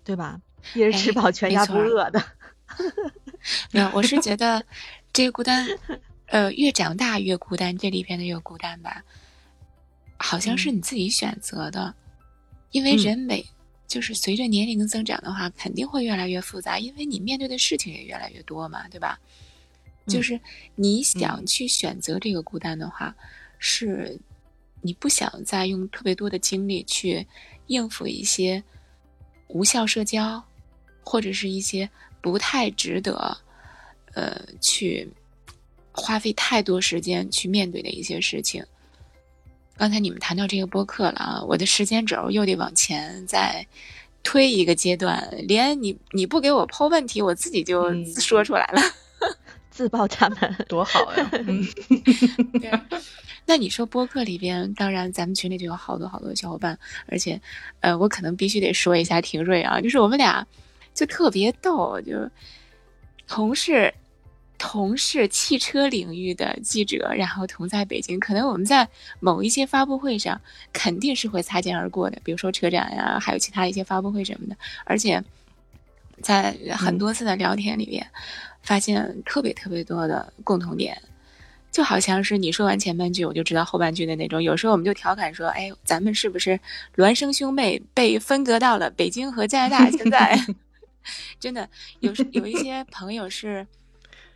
[0.05, 0.41] 对吧？
[0.75, 2.23] 一人吃饱全家不饿的，
[3.71, 4.64] 没有，我是觉得
[5.12, 5.67] 这个孤单，
[6.27, 9.03] 呃，越长大越孤单，这里边的越孤单吧，
[10.17, 11.95] 好像是你自己选择的，
[12.73, 13.45] 因为人每
[13.87, 19.19] 就是随着年龄增长的话，肯定会越来越复杂，因为你面对的事情也越来越多嘛，对吧？
[20.07, 20.41] 就是
[20.77, 23.14] 你想去选择这个孤单的话，
[23.59, 24.17] 是
[24.83, 27.27] 你不想再用特别多的精力去
[27.67, 28.62] 应付一些
[29.49, 30.43] 无效社交。
[31.09, 31.89] 或者是一些
[32.21, 33.39] 不太值得，
[34.13, 35.09] 呃，去
[35.93, 38.67] 花费太多时间去面对的一些事情。
[39.77, 43.65] 刚才你们谈到这个播客了啊，我的时间轴又得往前再
[44.25, 45.33] 推一个阶段。
[45.47, 48.83] 连你你不给我抛问题，我自己就说出来了，
[49.71, 51.31] 自报家门， 多好呀！
[52.59, 52.99] 对，
[53.45, 56.77] 那你说播客里边，当然咱们群里就有好多好多小伙伴，
[57.07, 57.41] 而且，
[57.79, 60.45] 呃，我可能必须得说一下廷瑞啊，就是我们俩。
[60.97, 62.12] 就特别逗，就
[63.28, 63.92] 同是
[64.59, 68.88] 同是汽车领域的记者，然后同在北京，可能我们在
[69.20, 70.40] 某一些发布会上
[70.72, 74.57] 肯定是会擦肩而过的，比如说车展呀，还有其他一些发布会什么的。
[74.84, 75.22] 而且
[76.22, 78.07] 在很多次的聊天里面，
[78.62, 80.97] 发现特别特别多的共同点，
[81.70, 84.42] 就好像是你说完前半句，我就知道后半句的那种。
[84.42, 86.59] 有时候我们就调侃说：“哎，咱们是不是
[86.97, 90.40] 孪生兄妹被分隔到了北京和加拿大？”现在。
[91.39, 91.69] 真的
[92.01, 93.67] 有有一些朋友是，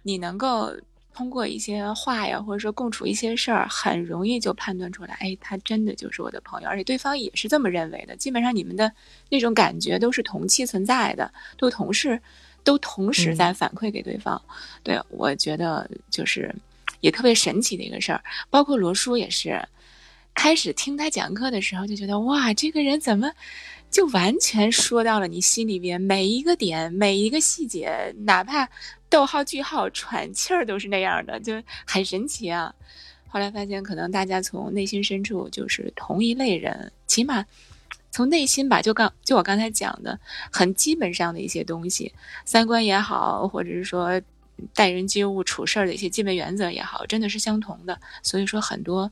[0.02, 0.72] 你能够
[1.12, 8.16] 通过一些话呀，或者说共处一些事儿，很容易就判断出来，哎，他真的就是我的朋友，而且对方也是这么认为的。
[8.16, 8.90] 基本上你们的
[9.28, 12.20] 那种感觉都是同期存在的，都同时
[12.62, 14.40] 都同时在反馈给对方。
[14.82, 16.54] 对我觉得就是
[17.00, 18.22] 也特别神奇的一个事儿。
[18.48, 19.60] 包括罗叔也是，
[20.32, 23.32] 开始听他讲课的时候就觉得哇，这个人怎么？
[23.90, 28.68] 就完全说到了你心里边每一个点、每一个细节，哪怕
[29.08, 32.72] 逗号、句号、喘气儿都是那样的，就很神奇啊！
[33.26, 37.44] 后来发现，可能大家从内心深处就是同一类人，起码
[38.12, 40.18] 从内心吧，就刚就我刚才讲的
[40.52, 42.12] 很基本上的一些东西，
[42.44, 44.20] 三观也好，或者是说
[44.72, 48.00] 待人接物、处事儿的一些基本原则也好，真的是相同的。
[48.22, 49.10] 所以说，很多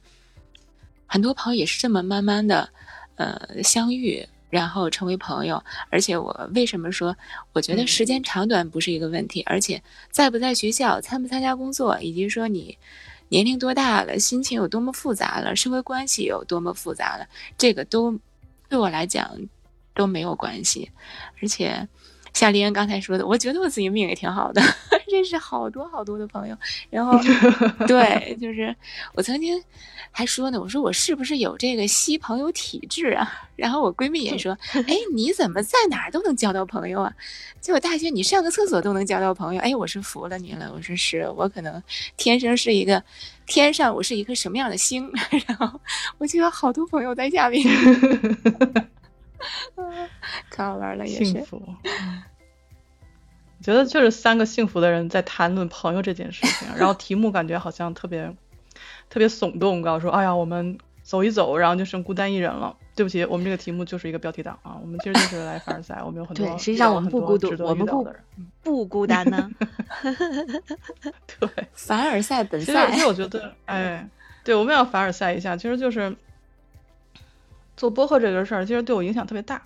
[1.07, 2.69] 很多朋友也是这么慢慢的
[3.17, 4.25] 呃相遇。
[4.51, 7.17] 然后成为朋友，而且我为什么说，
[7.53, 12.77] 我觉得时间长短不是一个问题，而且在不在学校、参不参加工作，以及说你
[13.29, 17.27] 年龄多大了、心情有多么复杂了、社会关系有多么复杂了，
[17.57, 18.19] 这个都
[18.69, 19.31] 对我来讲
[19.95, 20.91] 都没有关系，
[21.43, 21.89] 而且。
[22.39, 24.63] 像林恩刚才说的，我觉得我自己命也挺好的，
[25.11, 26.57] 认识好多好多的朋友。
[26.89, 27.19] 然后，
[27.89, 28.73] 对，就是
[29.13, 29.61] 我曾经
[30.13, 33.29] 还说呢，我说我是不是有这个吸朋友体质啊？
[33.57, 37.13] 然后我闺蜜也说，哎，你怎么在哪儿都能交到朋友啊？
[37.61, 40.73] 结果大学你上个厕所都能交到朋友，哎，我是服了你了。
[40.73, 41.83] 我说是我可能
[42.17, 43.03] 天生是一个
[43.47, 45.11] 天上我是一颗什么样的星，
[45.49, 45.81] 然后
[46.19, 47.67] 我就有好多朋友在下面。
[50.51, 51.25] 可好玩了，也是。
[51.25, 51.63] 幸福。
[53.59, 58.33] 我觉得就是三个幸福的人在谈论朋友这件事情，然后题目感觉好像特别
[59.11, 62.77] 特别耸动，告诉说，哎呀，我们走一走，然后就剩孤单一人了。
[62.95, 68.09] 对不起，我们这个题目就是一个标题党啊，我们其实就是来凡尔赛，我们有很多对，实际上我们不孤独，我们不
[68.63, 69.51] 不孤单呢。
[71.41, 72.93] 对， 凡尔赛本赛。
[72.93, 74.09] 其实我觉得，哎，
[74.45, 76.17] 对，我们要凡尔赛一下，其实就是。
[77.79, 79.63] 做播客这个事儿，其实对我影响特别大。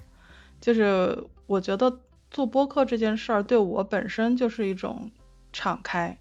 [0.60, 1.98] 就是我觉得
[2.30, 5.10] 做播客这件事儿，对我本身就是一种
[5.52, 6.18] 敞开。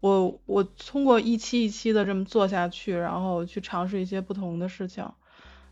[0.00, 5.06] 我我通过一期一期的这么做下去，然后去尝试一些不同的事情。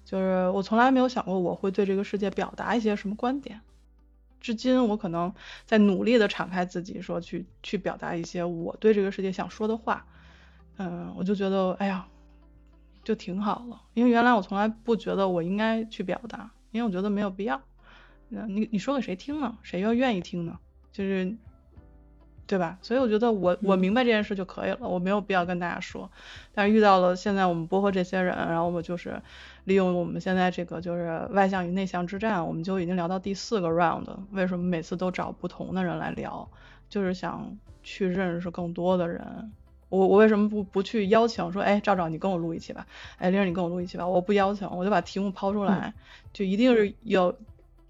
[0.05, 3.63] 就是我从来没有想过我会对这个世界表达一些什么观点。
[4.41, 10.07] 至今我可能在努力的敞开自己，说去去表达一些我对这个世界想说的话。
[10.77, 12.07] 嗯，我就觉得哎呀，
[13.05, 17.61] 就挺好了，因为原来我从来不觉得我应该去表达，因为我觉得没有必要。
[18.29, 19.57] 那你你说给谁听呢？
[19.63, 20.59] 谁又愿意听呢？
[20.91, 21.37] 就是。
[22.47, 22.77] 对吧？
[22.83, 26.11] 所以我觉得我我明白这件事就可以了，我没有必要跟大家说。
[26.53, 29.23] 但是遇到了现在我们播客这些人，然后我就是
[29.65, 34.07] 利用我们现在这个就是外向与内向之战，我们就已经聊到第四个 round。
[34.31, 36.47] 为什么每次都找不同的人来聊？
[36.91, 39.51] 就是想去认识更多的人。
[39.95, 42.87] 我我为什么不不去邀请说，哎，赵赵你跟我录一期吧，
[43.19, 44.07] 哎，玲儿你跟我录一期吧？
[44.07, 45.93] 我不邀请，我就把题目抛出来，
[46.33, 47.35] 就一定是有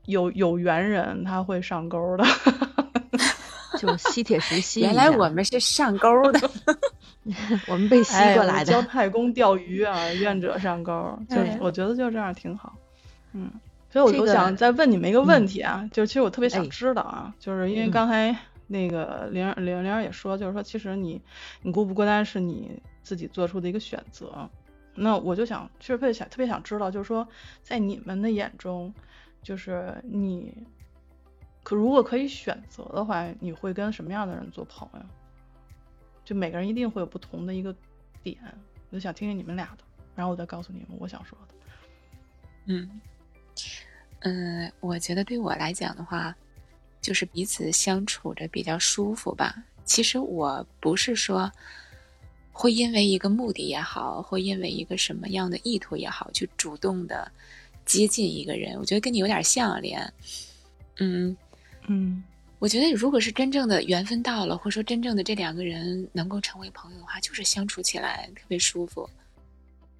[0.07, 2.25] 有有缘人他会上钩的。
[3.77, 4.81] 就吸铁石吸。
[4.83, 6.51] 原来我们是上钩的
[7.67, 8.71] 我们被吸过来的。
[8.71, 11.19] 教太公钓鱼啊，愿者上钩。
[11.29, 12.73] 就是我觉得就这样挺好。
[13.33, 13.51] 嗯，
[13.91, 18.35] 所以我就想再问你们一个问题啊，就是其实我特别想知道啊，就是因为刚才
[18.67, 21.21] 那个玲玲玲也说，就是说其实你
[21.63, 24.49] 你孤不孤单是你自己做出的一个选择。
[24.95, 27.27] 那我就想，其实特别想特别想知道，就是说
[27.63, 28.93] 在你们的眼中，
[29.43, 30.55] 就是你。
[31.63, 35.01] 可如果可以选择的话，你会跟什么样的人做朋友？
[36.23, 37.75] 就每个人一定会有不同的一个
[38.23, 38.37] 点，
[38.91, 39.85] 我就想听听你们俩的，
[40.15, 41.55] 然后我再告诉你们我想说的。
[42.67, 43.01] 嗯
[44.21, 46.37] 嗯，我觉得对我来讲的话，
[47.05, 49.63] 就是彼此相处着比较舒服吧。
[49.85, 51.53] 其实我不是说
[52.51, 57.31] 会因为一个目的也好，会因为一个什么样的意图也好，去主动的
[57.85, 58.79] 接近一个人。
[58.79, 60.11] 我觉得跟你有点像，连
[60.97, 61.37] 嗯。
[61.87, 62.25] 嗯，
[62.59, 69.07] 我觉得如果是真正的缘分到了，或者说真正的这两个人能够成为朋友的话，就是相处起来特别舒服。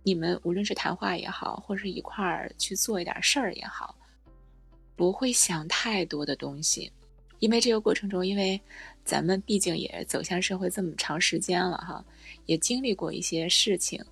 [0.03, 3.95] 你们无论是谈话也好，或者是一块儿去做一点事儿也好，
[4.97, 6.91] 不会想太多的东西，
[7.39, 8.61] 因为这个过程中，因为
[9.05, 12.05] 咱们毕竟也走向社会这么长时间了哈，
[12.47, 14.05] 也经历过一些事情。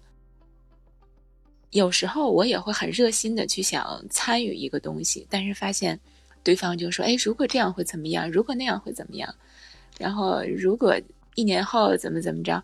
[1.71, 5.99] 有时候我也会很热心的去想参与一个东西，但是发现。
[6.45, 8.29] 对方就说：“哎，如果这样会怎么样？
[8.29, 9.33] 如果那样会怎么样？
[9.97, 11.01] 然后如果
[11.37, 12.61] 一年后怎么怎么着，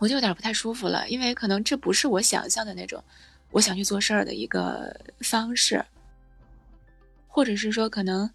[0.00, 3.02] 我就有点不太舒服了，因为可能这不是我想象的那种
[3.52, 5.82] 我想去做事儿的一个方式，
[7.34, 8.30] 或者是说可能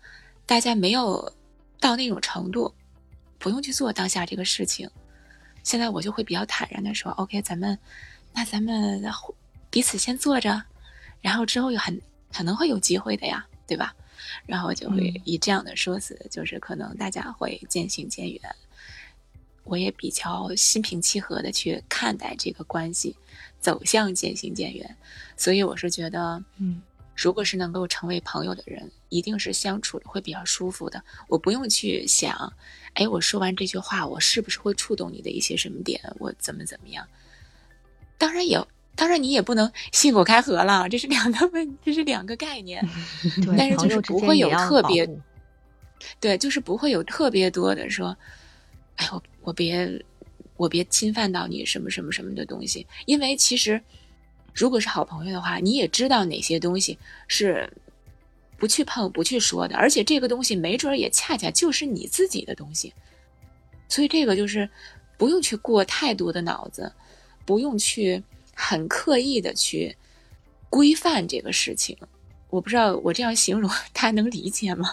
[0.45, 1.33] 大家没有
[1.79, 2.73] 到那种程度，
[3.37, 4.91] 不用去做当下这个事情。
[5.63, 7.79] 现在我就会比较坦然的说：‘OK，咱们
[8.33, 9.01] 那咱们
[9.69, 10.61] 彼此先坐着，
[11.21, 12.01] 然后之后有很
[12.33, 13.95] 可能会有机会的呀，对吧？’”
[14.45, 18.41] 然后就会以这样的说辞，就是可能大家会渐行渐远。
[19.63, 23.15] 我也比较心平气和的去看待这个关系，
[23.61, 24.97] 走向渐行渐远。
[25.37, 26.81] 所以我是觉得，嗯，
[27.21, 31.03] 如果是能够成为朋友的人，一定是相处会比较舒服的。
[31.27, 32.53] 我不用去想，
[32.93, 36.01] 哎，我说完这句话，我是不是会触动你的一些什么点？
[36.19, 37.05] 我怎么怎么样？
[38.17, 38.65] 当然也。
[38.95, 42.85] 当然，你也不能 信口开河了，这是两个问，这是两个概念。
[43.57, 45.09] 但是就是不会有特别，
[46.19, 48.17] 对，就是不会有特别多的说，
[48.97, 50.05] 哎，我我别
[50.57, 52.85] 我别侵犯到你什么什么什么的东西。
[53.05, 53.81] 因为其实，
[54.59, 56.97] 如果是好朋友的话，你也知道哪些东西
[57.27, 57.71] 是
[58.57, 62.93] 不去碰、不去说的，而且这个东西没准也恰恰就是你自己的东西。
[63.87, 64.69] 所以这个就是
[65.17, 66.91] 不用去过太多的脑子，
[67.45, 68.23] 不用去。
[68.61, 69.95] 很刻意的去
[70.69, 71.97] 规范这个事情，
[72.49, 74.89] 我不知道我这样形容他能理解吗？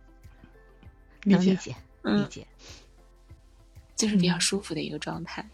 [1.24, 2.46] 能理解，理解，
[3.94, 5.46] 就是比较舒服的一个状态。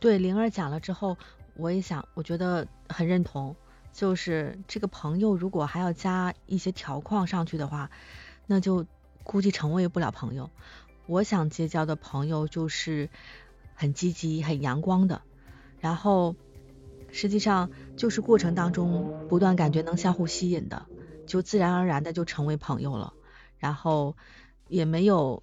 [0.00, 1.14] 对灵儿讲了之后，
[1.56, 3.56] 我也想，我觉得很认同。
[3.92, 7.90] 就是这个朋友，如果还要加一些条框上去的话，
[8.46, 8.86] 那就
[9.22, 10.50] 估计成为不了朋友。
[11.06, 13.08] 我想结交的朋友就是
[13.74, 15.22] 很积极、很阳光的。
[15.78, 16.34] 然后，
[17.12, 20.86] 实际上就是过程当中不断感觉能相互吸引的，
[21.26, 23.12] 就自然而然的就成为朋友了。
[23.58, 24.16] 然后
[24.66, 25.42] 也没有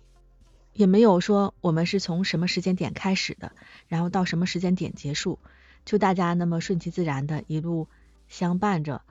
[0.74, 3.54] 也没有说我们是从什么时间点开始的，
[3.88, 5.40] 然后到什么时间点结束，
[5.86, 7.88] 就大家那么顺其自然的一路
[8.28, 9.02] 相伴着。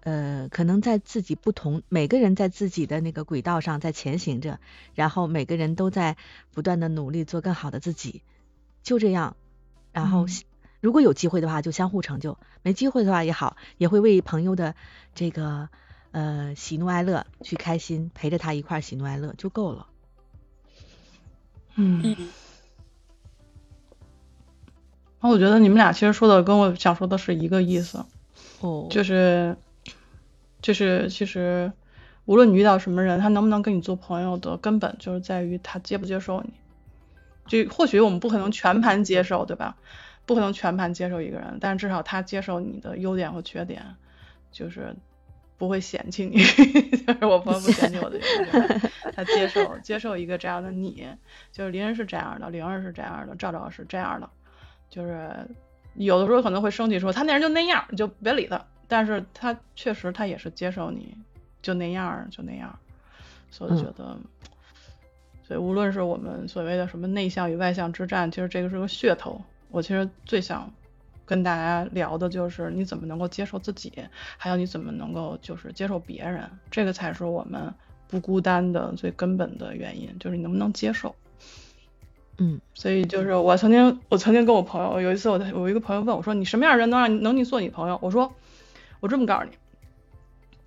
[0.00, 4.60] 呃，可能在自己不同，每个人在自己的那个轨道上在前行着，
[4.94, 6.16] 然后每个人都在
[6.52, 8.22] 不断的努力做更好的自己，
[8.82, 9.36] 就这样，
[9.92, 10.26] 然后。
[10.80, 14.74] 如果有机会的话，就相互成就；没机会的话也好，也会为朋友的
[15.14, 15.70] 这个
[16.10, 19.86] 呃喜怒哀乐去开心，陪着他一块喜怒哀乐就够了。
[21.76, 22.14] 嗯。
[25.24, 28.04] 那我觉得你们俩其实说的跟我想说的是一个意思。
[28.60, 28.86] 哦。
[28.90, 29.56] 就是，
[30.60, 31.72] 就是其实
[32.26, 36.52] 无论你遇到什么人，他能不能跟你做朋友的根本就是在于他接不接受你。
[37.46, 39.76] 就或许我们不可能全盘接受，对吧？
[40.26, 43.82] 不可能全盘接受一个人，但是至少他接受你的优点和缺点，
[44.52, 44.94] 就是
[45.56, 46.36] 不会嫌弃你。
[47.06, 51.06] 就是我朋友不嫌弃我的优点，他接受接受一个这样的你，
[51.50, 54.28] 就是林恩是这样的，灵儿是这样的，赵赵是这样的，
[54.94, 55.28] 就是
[55.94, 58.64] 有的时候可能会生气，说他那人就那样，你就别理他。
[58.86, 61.16] 但是他确实他也是接受你
[61.62, 62.78] 就那样就那样，
[63.50, 64.16] 所以我觉得。
[65.42, 69.40] 所以，无论是我们所谓的什么内向与外向之战，其实这个是个噱头。
[69.70, 70.72] 我其实最想
[71.26, 73.92] 跟大家聊的就是你怎么能够接受自己，
[74.38, 77.74] 还有你怎么能够就是接受别人，这个才是我们
[78.06, 81.14] 不孤单的最根本的原因，就是你能不能接受。
[82.38, 88.32] 嗯，所以就是我曾经，我曾经跟我朋友有一次，我我一个朋友问我说：“你什么样的人能让你能你做你朋友？”我说
[89.00, 89.50] ：“我这么告诉你。”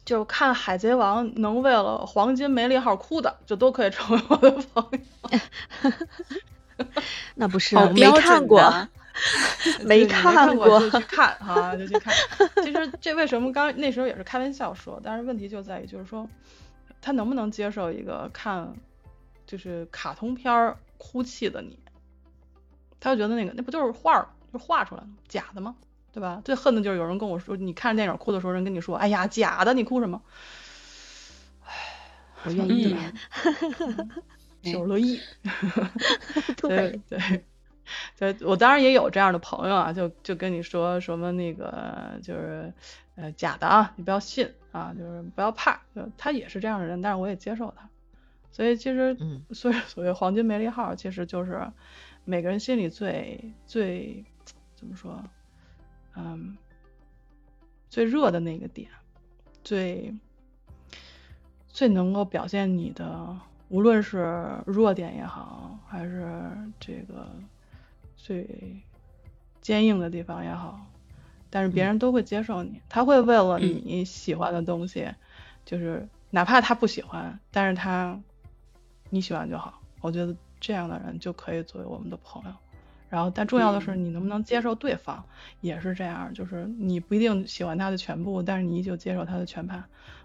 [0.06, 5.92] 就看《海贼王》能为了黄金梅利号哭的，就都可以成为我的朋友。
[7.36, 8.88] 那不是没看过，
[9.84, 12.14] 没看过就去看哈，就去看。
[12.64, 16.26] 其实这为什么刚那时候也是开玩笑说，但是问题就在于就是说，
[17.02, 18.74] 他能不能接受一个看
[19.46, 21.80] 就是卡通片儿哭泣的你？
[23.00, 25.76] 他就觉得那个那不就是画就画出来的假的吗？
[26.14, 26.42] 对吧？
[26.44, 30.20] 最恨的就是有人跟我说，你看电影哭的时候，人跟你说，哎呀，假的，你哭什么？
[31.64, 31.72] 唉，
[32.44, 32.96] 我愿意，
[34.64, 35.20] 就 乐意。
[36.58, 37.44] 对对
[38.18, 42.74] 对，我当然也有这样的朋友啊，就就跟你说什么那个就是
[43.16, 47.88] 呃假的啊，你不要信啊，就是不要怕，就他也是这样的人，但是我也接受他。
[48.52, 49.16] 所以其实，
[49.52, 51.72] 所以所谓黄金梅利号，其实就是
[52.26, 54.26] 每个人心里最最
[54.76, 55.24] 怎么说？
[56.16, 56.58] 嗯，
[57.90, 58.90] 最热的那个点，
[59.64, 60.14] 最
[61.68, 63.40] 最能够表现你的，
[63.70, 67.30] 无论是弱点也好，还是这个
[68.16, 68.82] 最
[69.62, 70.88] 坚硬的地方也好，
[71.52, 75.14] 但是别人都会接受你，他会为了你喜欢的东西，
[75.64, 78.20] 就是哪怕他不喜欢，但是他
[79.10, 79.82] 你喜欢就好。
[80.02, 82.52] 我觉得这样的人就可以作为我们的朋友。
[83.10, 85.24] 然后，但重要的是你能不能接受对方，
[85.62, 89.82] 也是这样，就是你不一定喜欢他的全部，但是你依旧接受他的全盘。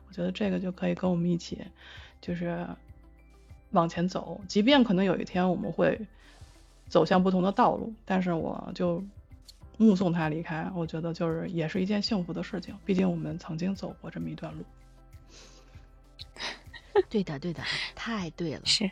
[0.08, 1.64] 我觉得这个就可以跟我们一起，
[2.20, 2.66] 就是
[3.70, 4.40] 往前走。
[4.48, 6.00] 即便可能有一天我们会
[6.88, 9.02] 走向不同的道路，但是我就
[9.78, 12.76] 目送他离开，我觉得就是也是一件幸福的事情。
[12.84, 14.64] 毕竟我们曾经走过这么一段路。
[17.08, 17.62] 对的，对的，
[17.94, 18.60] 太对了。
[18.64, 18.90] 是。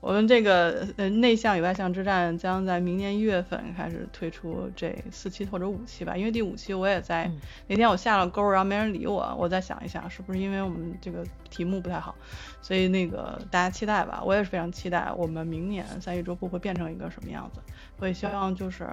[0.00, 7.30] 我们这个呃内向与外向之战将在明年一月份开始推出这四期或者五期吧，因为第五期我也在
[7.66, 12.14] 那天我下了钩，然后没人理我，我再想一想是不是因为我们这个题目不太好，
[12.62, 17.60] 所以那个大家期待吧，我也是非常期待我们明年三一周部会变成一个什么样子，
[17.98, 18.88] 我也希望就是。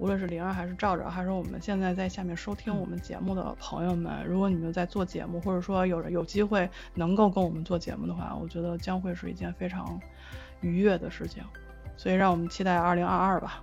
[0.00, 10.00] 无论是灵儿还是赵赵，还是我们现在在下面收听我们节目的朋友们，如果你们在做节目，或者说有有机会能够跟我们做节目的话，我觉得将会是一件非常
[10.62, 11.44] 愉悦的事情。
[11.98, 13.62] 所以让我们期待二零二二吧。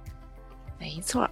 [0.77, 1.27] 没错，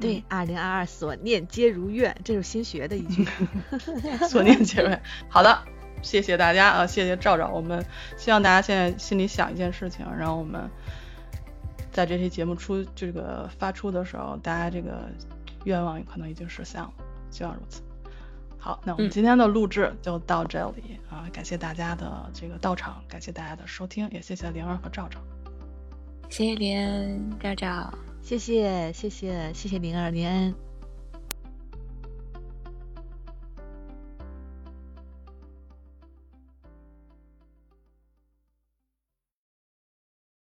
[0.00, 3.28] 对，二零二二所念皆如愿，这是新学的一句。
[4.30, 5.02] 所念皆如愿。
[5.28, 5.58] 好的，
[6.00, 7.50] 谢谢大家啊，谢谢赵赵。
[7.50, 7.84] 我们
[8.16, 10.70] 希望大家现在心里想一件事情，然后我们。
[11.92, 15.08] 在这期节目出这个发出的时候，大家这个
[15.64, 16.92] 愿望可能已经实现了，
[17.30, 17.82] 希望如此。
[18.58, 25.20] 好，那我们今天的录制就到这里啊，感谢大家的这个到场，感谢大家的收听，也谢谢灵儿和赵赵。
[26.30, 30.71] 谢谢林恩，赵赵，谢谢谢谢谢谢灵儿灵恩。